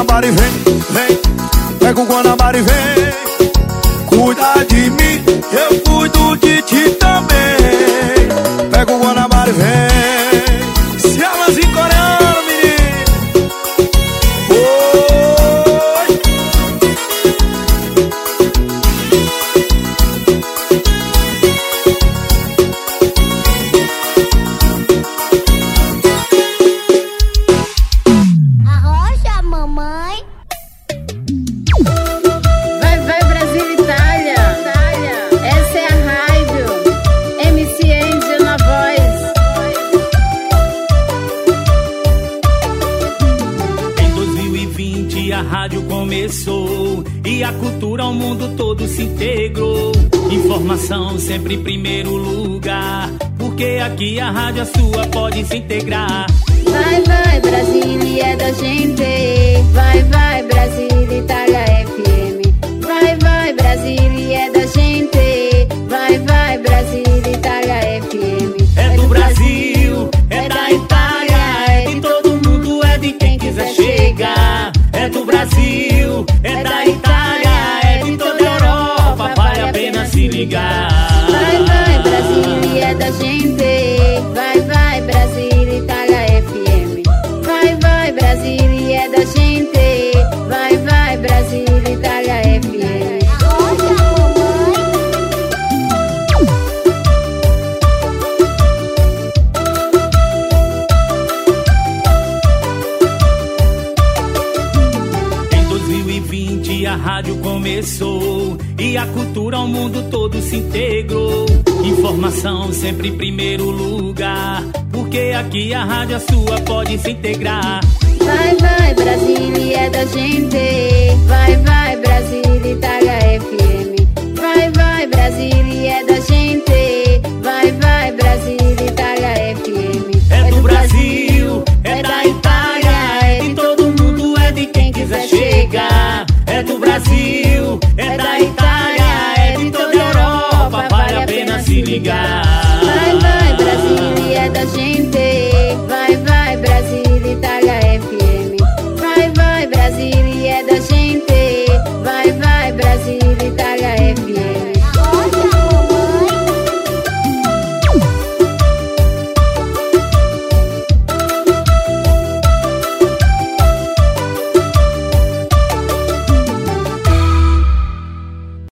[0.00, 0.50] Guanabara e vem,
[0.92, 1.20] vem.
[1.78, 4.06] Pega o Guanabara e vem.
[4.06, 4.59] Cuidado.